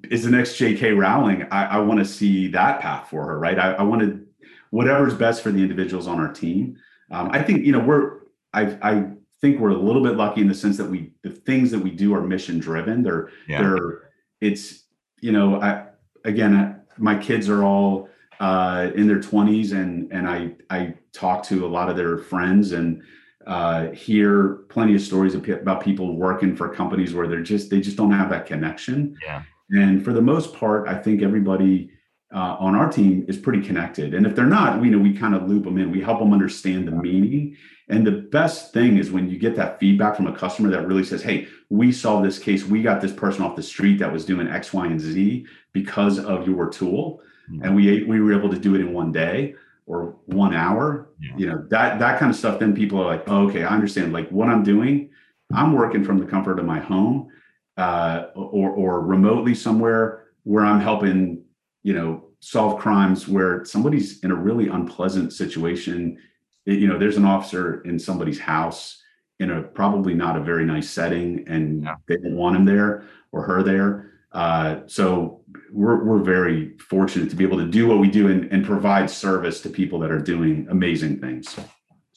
[0.09, 0.91] is the next J.K.
[0.91, 3.57] Rowling, I, I want to see that path for her, right?
[3.57, 4.25] I, I want to
[4.71, 6.77] whatever's best for the individuals on our team.
[7.11, 8.19] Um, I think you know we're
[8.53, 9.05] I I
[9.45, 11.91] think we're a little bit lucky in the sense that we the things that we
[11.91, 13.03] do are mission driven.
[13.03, 13.61] They're yeah.
[13.61, 14.09] they're
[14.41, 14.85] it's
[15.21, 15.85] you know I
[16.23, 21.43] again I, my kids are all uh, in their 20s and and I I talk
[21.43, 23.03] to a lot of their friends and
[23.45, 27.97] uh, hear plenty of stories about people working for companies where they're just they just
[27.97, 29.15] don't have that connection.
[29.23, 29.43] Yeah.
[29.69, 31.91] And for the most part, I think everybody
[32.35, 34.13] uh, on our team is pretty connected.
[34.13, 35.89] And if they're not, we know we kind of loop them in.
[35.89, 37.55] We help them understand the meaning.
[37.87, 41.05] And the best thing is when you get that feedback from a customer that really
[41.05, 42.65] says, "Hey, we solved this case.
[42.65, 46.19] We got this person off the street that was doing X, Y, and Z because
[46.19, 47.63] of your tool, mm-hmm.
[47.63, 49.55] and we we were able to do it in one day."
[49.87, 51.37] or one hour yeah.
[51.37, 54.11] you know that that kind of stuff then people are like oh, okay i understand
[54.11, 55.11] like what i'm doing
[55.53, 57.29] i'm working from the comfort of my home
[57.77, 61.43] uh, or or remotely somewhere where i'm helping
[61.83, 66.17] you know solve crimes where somebody's in a really unpleasant situation
[66.65, 69.01] you know, there's an officer in somebody's house
[69.39, 71.95] in a probably not a very nice setting, and yeah.
[72.07, 74.11] they don't want him there or her there.
[74.31, 75.41] Uh, so
[75.71, 79.09] we're we're very fortunate to be able to do what we do and, and provide
[79.09, 81.55] service to people that are doing amazing things.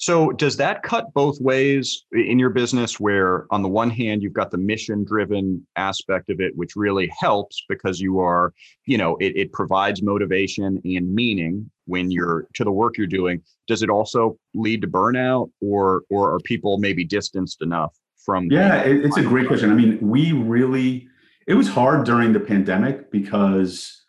[0.00, 3.00] So, does that cut both ways in your business?
[3.00, 7.10] Where, on the one hand, you've got the mission driven aspect of it, which really
[7.18, 8.54] helps because you are,
[8.86, 13.42] you know, it, it provides motivation and meaning when you're to the work you're doing.
[13.66, 17.92] Does it also lead to burnout, or or are people maybe distanced enough
[18.24, 18.46] from?
[18.52, 19.68] Yeah, the- it's a great question.
[19.72, 21.08] I mean, we really
[21.48, 24.00] it was hard during the pandemic because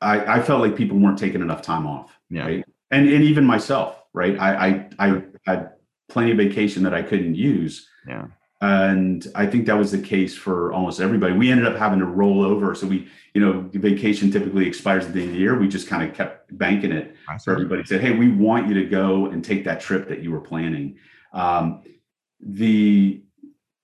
[0.00, 2.16] I, I felt like people weren't taking enough time off.
[2.30, 2.44] Yeah.
[2.44, 2.64] Right.
[2.92, 4.38] And and even myself right?
[4.38, 5.70] I, I, I had
[6.08, 7.88] plenty of vacation that I couldn't use.
[8.06, 8.26] Yeah.
[8.60, 11.32] And I think that was the case for almost everybody.
[11.32, 12.76] We ended up having to roll over.
[12.76, 15.58] So we, you know, vacation typically expires at the end of the year.
[15.58, 17.16] We just kind of kept banking it.
[17.40, 20.30] So everybody said, hey, we want you to go and take that trip that you
[20.30, 20.98] were planning.
[21.32, 21.82] Um,
[22.40, 23.24] the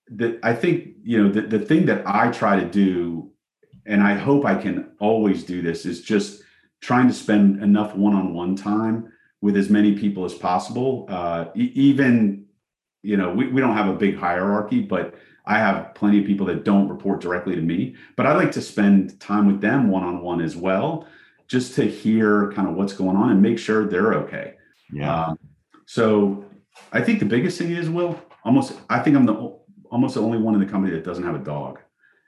[0.07, 3.33] the I think, you know, the, the thing that I try to do,
[3.85, 6.43] and I hope I can always do this, is just
[6.81, 11.07] trying to spend enough one-on-one time with as many people as possible.
[11.09, 12.47] Uh, even,
[13.03, 15.15] you know, we, we don't have a big hierarchy, but
[15.47, 17.97] I have plenty of people that don't report directly to me.
[18.17, 21.07] But I like to spend time with them one on one as well,
[21.47, 24.55] just to hear kind of what's going on and make sure they're okay.
[24.93, 25.27] Yeah.
[25.27, 25.39] Um,
[25.87, 26.45] so
[26.93, 29.59] I think the biggest thing is, Will, almost, I think I'm the
[29.91, 31.81] almost the only one in the company that doesn't have a dog.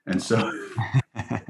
[0.07, 0.51] And so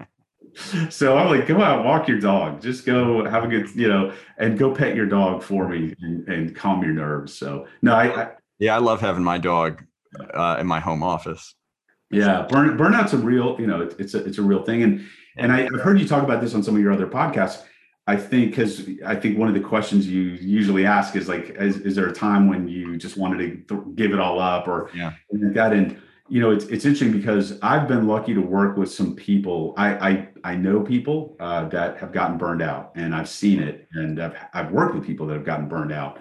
[0.90, 2.60] so I'm like, go out, walk your dog.
[2.62, 6.28] Just go have a good, you know, and go pet your dog for me and,
[6.28, 7.34] and calm your nerves.
[7.34, 9.84] So no, I, I yeah, I love having my dog
[10.34, 11.54] uh, in my home office.
[12.10, 15.06] Yeah, burn, burnout's a real, you know, it's a it's a real thing, and
[15.36, 17.62] and I, have heard you talk about this on some of your other podcasts.
[18.06, 21.76] I think because I think one of the questions you usually ask is like, is,
[21.78, 24.90] is there a time when you just wanted to th- give it all up or
[24.94, 26.00] yeah, that and
[26.30, 29.74] you know, it's it's interesting because I've been lucky to work with some people.
[29.76, 33.88] I I, I know people uh, that have gotten burned out, and I've seen it,
[33.94, 36.20] and I've I've worked with people that have gotten burned out,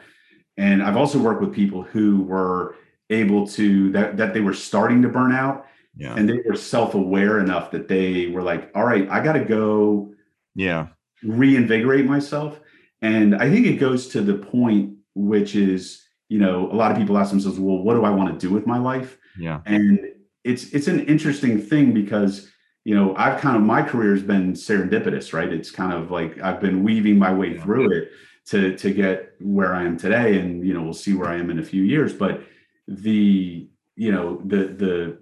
[0.57, 2.75] and I've also worked with people who were
[3.11, 6.15] able to that that they were starting to burn out, yeah.
[6.15, 9.45] and they were self aware enough that they were like, all right, I got to
[9.45, 10.11] go,
[10.55, 10.87] yeah,
[11.21, 12.59] reinvigorate myself,
[13.03, 16.97] and I think it goes to the point which is you know a lot of
[16.97, 19.18] people ask themselves, well, what do I want to do with my life?
[19.39, 19.61] Yeah.
[19.65, 19.99] And
[20.43, 22.49] it's it's an interesting thing because
[22.85, 25.51] you know I've kind of my career has been serendipitous, right?
[25.51, 27.63] It's kind of like I've been weaving my way yeah.
[27.63, 28.11] through it
[28.47, 31.49] to to get where I am today, and you know we'll see where I am
[31.49, 32.13] in a few years.
[32.13, 32.41] But
[32.87, 35.19] the you know the the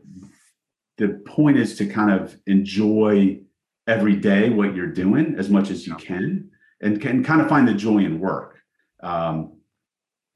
[0.98, 3.40] the point is to kind of enjoy
[3.88, 6.50] every day what you're doing as much as you can
[6.82, 8.60] and can kind of find the joy in work
[9.02, 9.54] um,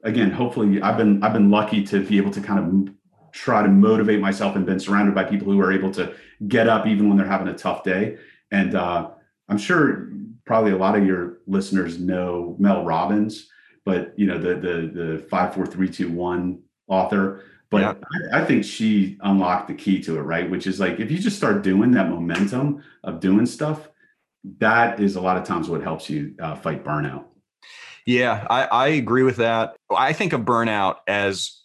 [0.04, 2.94] again hopefully i've been i've been lucky to be able to kind of
[3.32, 6.14] try to motivate myself and been surrounded by people who are able to
[6.48, 8.18] get up even when they're having a tough day.
[8.50, 9.10] And uh,
[9.48, 10.10] I'm sure
[10.44, 13.48] probably a lot of your listeners know Mel Robbins,
[13.84, 17.44] but you know the the the five four three two one author.
[17.70, 17.94] But yeah.
[18.32, 20.48] I, I, think she unlocked the key to it, right?
[20.50, 23.88] Which is like if you just start doing that momentum of doing stuff,
[24.58, 27.24] that is a lot of times what helps you uh, fight burnout.
[28.06, 29.76] Yeah, I, I agree with that.
[29.96, 31.60] I think of burnout as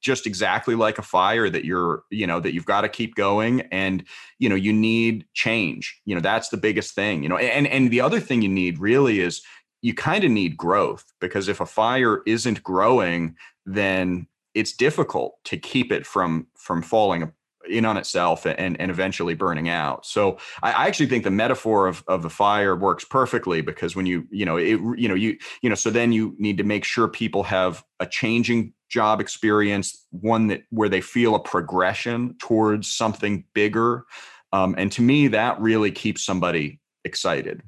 [0.00, 3.62] just exactly like a fire that you're, you know, that you've got to keep going
[3.72, 4.04] and,
[4.38, 6.00] you know, you need change.
[6.04, 8.78] You know, that's the biggest thing, you know, and and the other thing you need
[8.78, 9.42] really is
[9.82, 13.36] you kind of need growth because if a fire isn't growing,
[13.66, 17.32] then it's difficult to keep it from from falling
[17.68, 20.04] in on itself and and eventually burning out.
[20.06, 24.26] So I, actually think the metaphor of of the fire works perfectly because when you
[24.30, 27.08] you know it you know you you know so then you need to make sure
[27.08, 33.44] people have a changing job experience, one that where they feel a progression towards something
[33.54, 34.04] bigger,
[34.52, 37.62] um, and to me that really keeps somebody excited.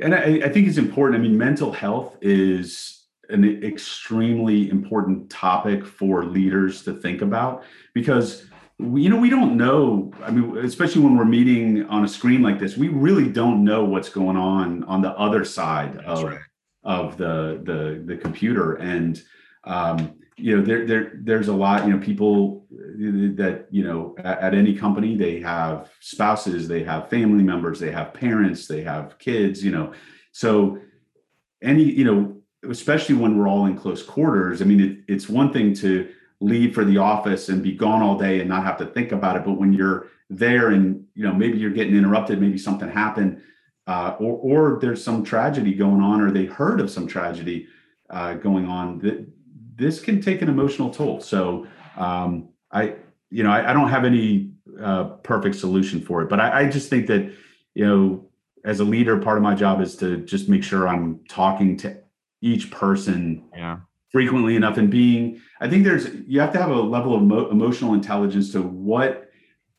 [0.00, 1.20] And I, I think it's important.
[1.20, 7.64] I mean, mental health is an extremely important topic for leaders to think about
[7.94, 8.46] because
[8.80, 10.12] you know, we don't know.
[10.22, 13.84] I mean, especially when we're meeting on a screen like this, we really don't know
[13.84, 16.40] what's going on on the other side That's of right.
[16.84, 18.74] of the the the computer.
[18.76, 19.22] And
[19.64, 21.84] um, you know, there there there's a lot.
[21.84, 27.10] You know, people that you know at, at any company they have spouses, they have
[27.10, 29.64] family members, they have parents, they have kids.
[29.64, 29.92] You know,
[30.32, 30.78] so
[31.62, 34.62] any you know, especially when we're all in close quarters.
[34.62, 36.08] I mean, it, it's one thing to
[36.40, 39.36] leave for the office and be gone all day and not have to think about
[39.36, 39.44] it.
[39.44, 43.42] But when you're there and you know maybe you're getting interrupted, maybe something happened,
[43.86, 47.68] uh, or or there's some tragedy going on, or they heard of some tragedy.
[48.10, 49.26] uh, going on, that
[49.76, 51.20] this can take an emotional toll.
[51.20, 52.96] So um, I,
[53.30, 56.68] you know, I, I don't have any uh, perfect solution for it, but I, I
[56.68, 57.32] just think that,
[57.74, 58.26] you know,
[58.64, 61.96] as a leader, part of my job is to just make sure I'm talking to
[62.42, 63.78] each person yeah.
[64.10, 65.40] Frequently enough and being.
[65.60, 69.30] I think there's you have to have a level of mo- emotional intelligence to what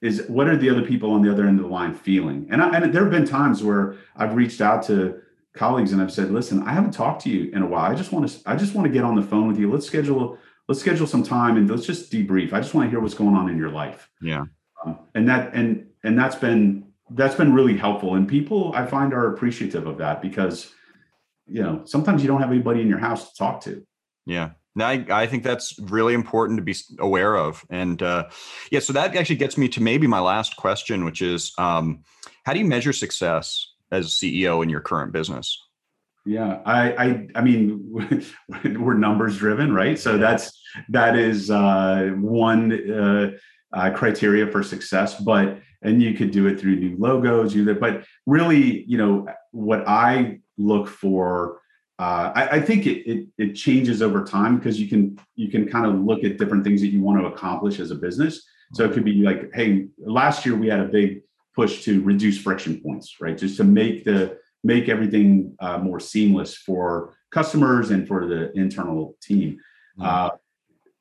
[0.02, 2.48] is what are the other people on the other end of the line feeling.
[2.50, 5.22] And, I, and there have been times where I've reached out to
[5.54, 7.92] colleagues and I've said, listen, I haven't talked to you in a while.
[7.92, 9.72] I just want to I just want to get on the phone with you.
[9.72, 10.38] Let's schedule
[10.68, 12.54] let's schedule some time and let's just debrief.
[12.54, 14.10] I just want to hear what's going on in your life.
[14.22, 14.46] Yeah.
[14.86, 18.16] Um, and that and and that's been that's been really helpful.
[18.16, 20.72] And people I find are appreciative of that because
[21.46, 23.86] you know sometimes you don't have anybody in your house to talk to.
[24.26, 24.52] Yeah.
[24.76, 27.66] Now, I, I think that's really important to be aware of.
[27.70, 28.30] And uh,
[28.72, 32.04] yeah, so that actually gets me to maybe my last question, which is um,
[32.46, 35.62] how do you measure success as a CEO in your current business?
[36.26, 37.84] Yeah, I, I, I mean,
[38.80, 39.98] we're numbers driven, right?
[39.98, 43.32] So that's that is uh, one uh,
[43.74, 45.20] uh, criteria for success.
[45.20, 49.88] But and you could do it through new logos, you but really, you know, what
[49.88, 51.61] I look for.
[52.02, 55.70] Uh, I, I, think it, it, it changes over time because you can you can
[55.70, 58.44] kind of look at different things that you want to accomplish as a business.
[58.74, 61.22] So it could be like, hey, last year we had a big
[61.56, 63.38] push to reduce friction points, right?
[63.38, 69.16] Just to make the make everything uh, more seamless for customers and for the internal
[69.22, 69.60] team.
[70.00, 70.04] Mm-hmm.
[70.04, 70.30] Uh,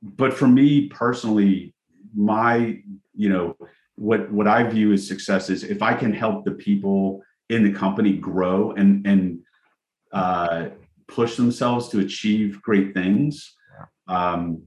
[0.02, 1.72] but for me personally,
[2.14, 2.78] my
[3.14, 3.56] you know
[3.94, 7.72] what what I view as success is if I can help the people in the
[7.72, 9.40] company grow and and
[10.12, 10.70] uh,
[11.10, 13.54] push themselves to achieve great things.
[14.08, 14.62] Um,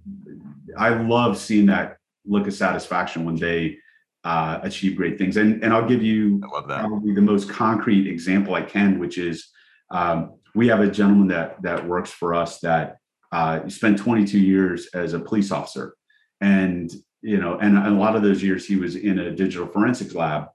[0.77, 3.77] I love seeing that look of satisfaction when they
[4.23, 5.37] uh, achieve great things.
[5.37, 9.49] And, and I'll give you probably the most concrete example I can, which is
[9.91, 12.97] um, we have a gentleman that that works for us that
[13.31, 15.95] uh, spent 22 years as a police officer,
[16.41, 16.91] and
[17.21, 20.13] you know, and, and a lot of those years he was in a digital forensics
[20.13, 20.47] lab,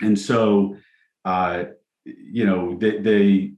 [0.00, 0.76] and so
[1.24, 1.64] uh,
[2.04, 3.52] you know they, they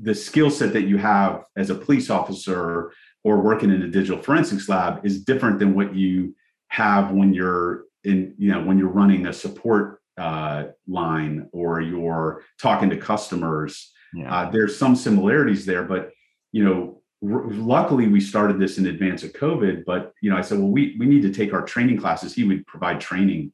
[0.00, 2.92] the skill set that you have as a police officer
[3.22, 6.34] or working in a digital forensics lab is different than what you
[6.68, 12.42] have when you're in you know when you're running a support uh, line or you're
[12.60, 13.92] talking to customers.
[14.14, 14.32] Yeah.
[14.32, 16.12] uh, there's some similarities there but
[16.52, 20.40] you know r- luckily we started this in advance of covid but you know i
[20.40, 22.32] said well we we need to take our training classes.
[22.32, 23.52] He would provide training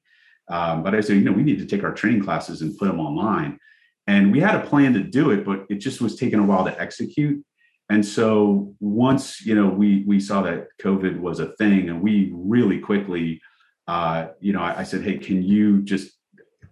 [0.51, 2.89] um, but i said you know we need to take our training classes and put
[2.89, 3.59] them online
[4.11, 6.65] and we had a plan to do it but it just was taking a while
[6.65, 7.45] to execute
[7.89, 12.31] and so once you know we we saw that covid was a thing and we
[12.35, 13.41] really quickly
[13.91, 16.12] uh, you know, I, I said, hey, can you just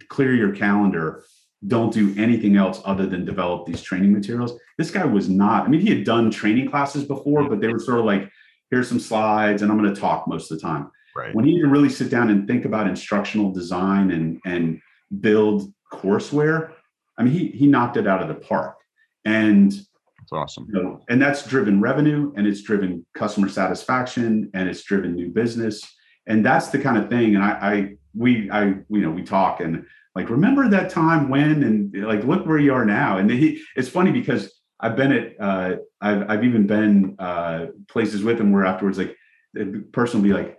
[0.09, 1.24] clear your calendar?
[1.66, 4.52] Don't do anything else other than develop these training materials.
[4.77, 7.81] This guy was not, I mean, he had done training classes before, but they were
[7.81, 8.31] sort of like,
[8.70, 10.93] here's some slides and I'm going to talk most of the time.
[11.16, 11.35] Right.
[11.35, 14.81] When he didn't really sit down and think about instructional design and, and
[15.20, 16.70] build courseware,
[17.19, 18.77] I mean, he, he knocked it out of the park.
[19.24, 20.69] And that's awesome.
[20.73, 25.28] You know, and that's driven revenue and it's driven customer satisfaction and it's driven new
[25.28, 25.82] business
[26.28, 29.61] and that's the kind of thing and I, I we i you know we talk
[29.61, 29.85] and
[30.15, 33.89] like remember that time when and like look where you are now and he it's
[33.89, 38.65] funny because i've been at uh i've, I've even been uh places with him where
[38.65, 39.16] afterwards like
[39.55, 40.57] the person will be like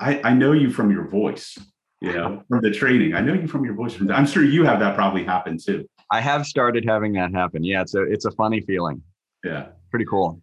[0.00, 1.56] i i know you from your voice
[2.04, 3.14] you know from the training.
[3.14, 3.94] I know you from your voice.
[3.94, 5.88] From the, i'm sure you have that probably happen too.
[6.10, 7.64] I have started having that happen.
[7.64, 9.02] Yeah it's a it's a funny feeling.
[9.42, 9.66] Yeah.
[9.90, 10.40] Pretty cool.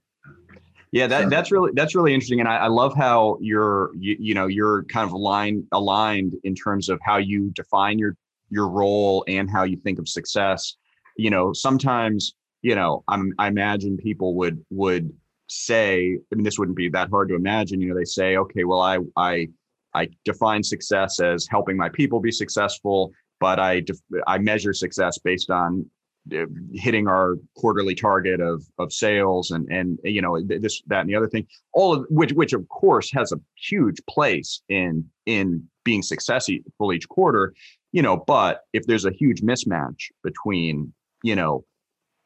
[0.94, 4.34] Yeah, that, that's really that's really interesting, and I, I love how you're you, you
[4.34, 8.18] know you're kind of aligned aligned in terms of how you define your
[8.50, 10.76] your role and how you think of success.
[11.16, 15.14] You know, sometimes you know I'm, I imagine people would would
[15.48, 17.80] say, I mean, this wouldn't be that hard to imagine.
[17.80, 19.48] You know, they say, okay, well, I I
[19.94, 25.18] I define success as helping my people be successful, but I def- I measure success
[25.18, 25.90] based on
[26.34, 31.10] uh, hitting our quarterly target of of sales and and you know this that and
[31.10, 31.48] the other thing.
[31.74, 37.10] All of which which of course has a huge place in in being successful each
[37.10, 37.54] quarter
[37.92, 40.94] you know but if there's a huge mismatch between
[41.24, 41.64] you know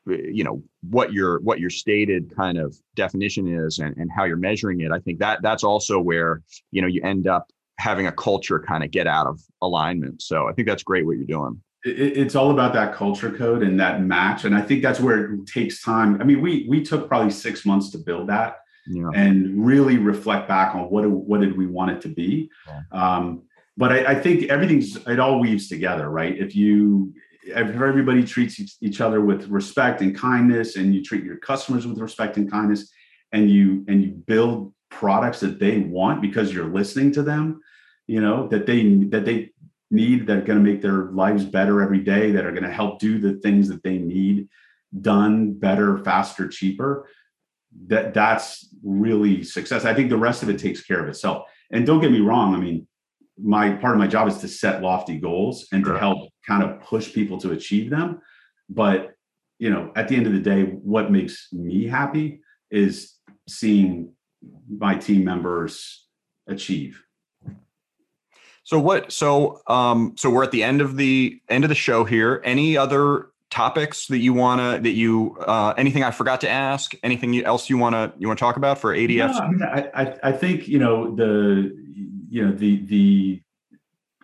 [0.06, 4.38] you know what your what your stated kind of definition is and, and how you're
[4.38, 7.48] measuring it i think that that's also where you know you end up
[7.78, 11.18] having a culture kind of get out of alignment so i think that's great what
[11.18, 15.00] you're doing it's all about that culture code and that match and i think that's
[15.00, 18.58] where it takes time i mean we we took probably six months to build that
[18.88, 19.10] yeah.
[19.14, 22.82] and really reflect back on what what did we want it to be yeah.
[22.92, 23.44] um,
[23.78, 28.60] but I, I, think everything's it all weaves together right if you if everybody treats
[28.82, 32.92] each other with respect and kindness and you treat your customers with respect and kindness
[33.32, 37.60] and you and you build products that they want because you're listening to them
[38.08, 39.52] you know that they that they
[39.92, 42.72] need that are going to make their lives better every day that are going to
[42.72, 44.48] help do the things that they need
[45.02, 47.08] done better faster cheaper
[47.88, 49.86] that that's really success.
[49.86, 51.48] I think the rest of it takes care of itself.
[51.72, 52.88] And don't get me wrong i mean
[53.38, 55.94] my part of my job is to set lofty goals and sure.
[55.94, 58.22] to help kind of push people to achieve them.
[58.70, 59.14] But
[59.60, 62.42] you know at the end of the day what makes me happy
[62.72, 63.14] is
[63.48, 64.15] seeing
[64.70, 66.06] my team members
[66.48, 67.02] achieve.
[68.64, 72.04] So what so um so we're at the end of the end of the show
[72.04, 72.42] here.
[72.44, 76.96] Any other topics that you want to that you uh anything i forgot to ask?
[77.04, 78.98] Anything else you want to you want to talk about for no,
[79.40, 79.64] I, mean,
[79.94, 81.72] I i think you know the
[82.28, 83.42] you know the the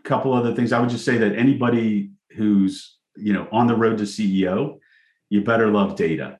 [0.03, 0.73] couple other things.
[0.73, 4.77] I would just say that anybody who's you know on the road to ceo
[5.30, 6.39] you better love data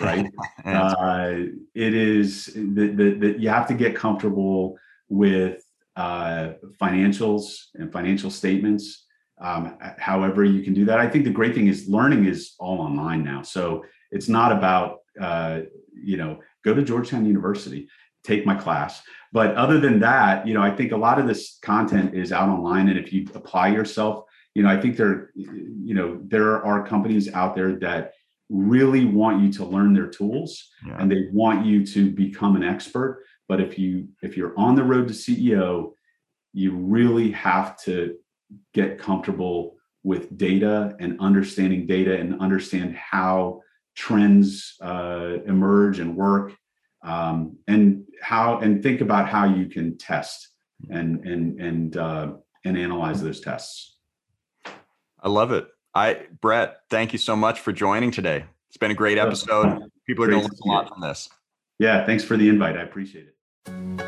[0.00, 0.30] right?
[0.64, 4.76] Uh, it is that you have to get comfortable
[5.08, 5.64] with
[5.96, 6.50] uh,
[6.80, 9.06] financials and financial statements
[9.40, 11.00] um, however you can do that.
[11.00, 13.42] I think the great thing is learning is all online now.
[13.42, 15.60] So it's not about uh,
[15.94, 17.88] you know go to georgetown university
[18.22, 19.02] take my class.
[19.32, 22.48] But other than that you know i think a lot of this content is out
[22.48, 24.24] online and if you apply yourself
[24.54, 28.12] you know i think there you know there are companies out there that
[28.50, 30.96] really want you to learn their tools yeah.
[30.98, 33.24] and they want you to become an expert.
[33.48, 35.92] But if you if you're on the road to ceo
[36.52, 38.16] you really have to
[38.74, 43.60] get comfortable with data and understanding data and understand how
[43.94, 46.54] trends uh, emerge and work
[47.04, 50.48] um, and how and think about how you can test
[50.90, 52.32] and and and uh,
[52.64, 53.98] and analyze those tests.
[55.22, 58.44] I love it I Brett, thank you so much for joining today.
[58.68, 59.90] It's been a great episode.
[60.06, 61.28] People are going to learn a lot from this.
[61.78, 62.76] Yeah, thanks for the invite.
[62.76, 63.26] I appreciate
[63.66, 64.06] it.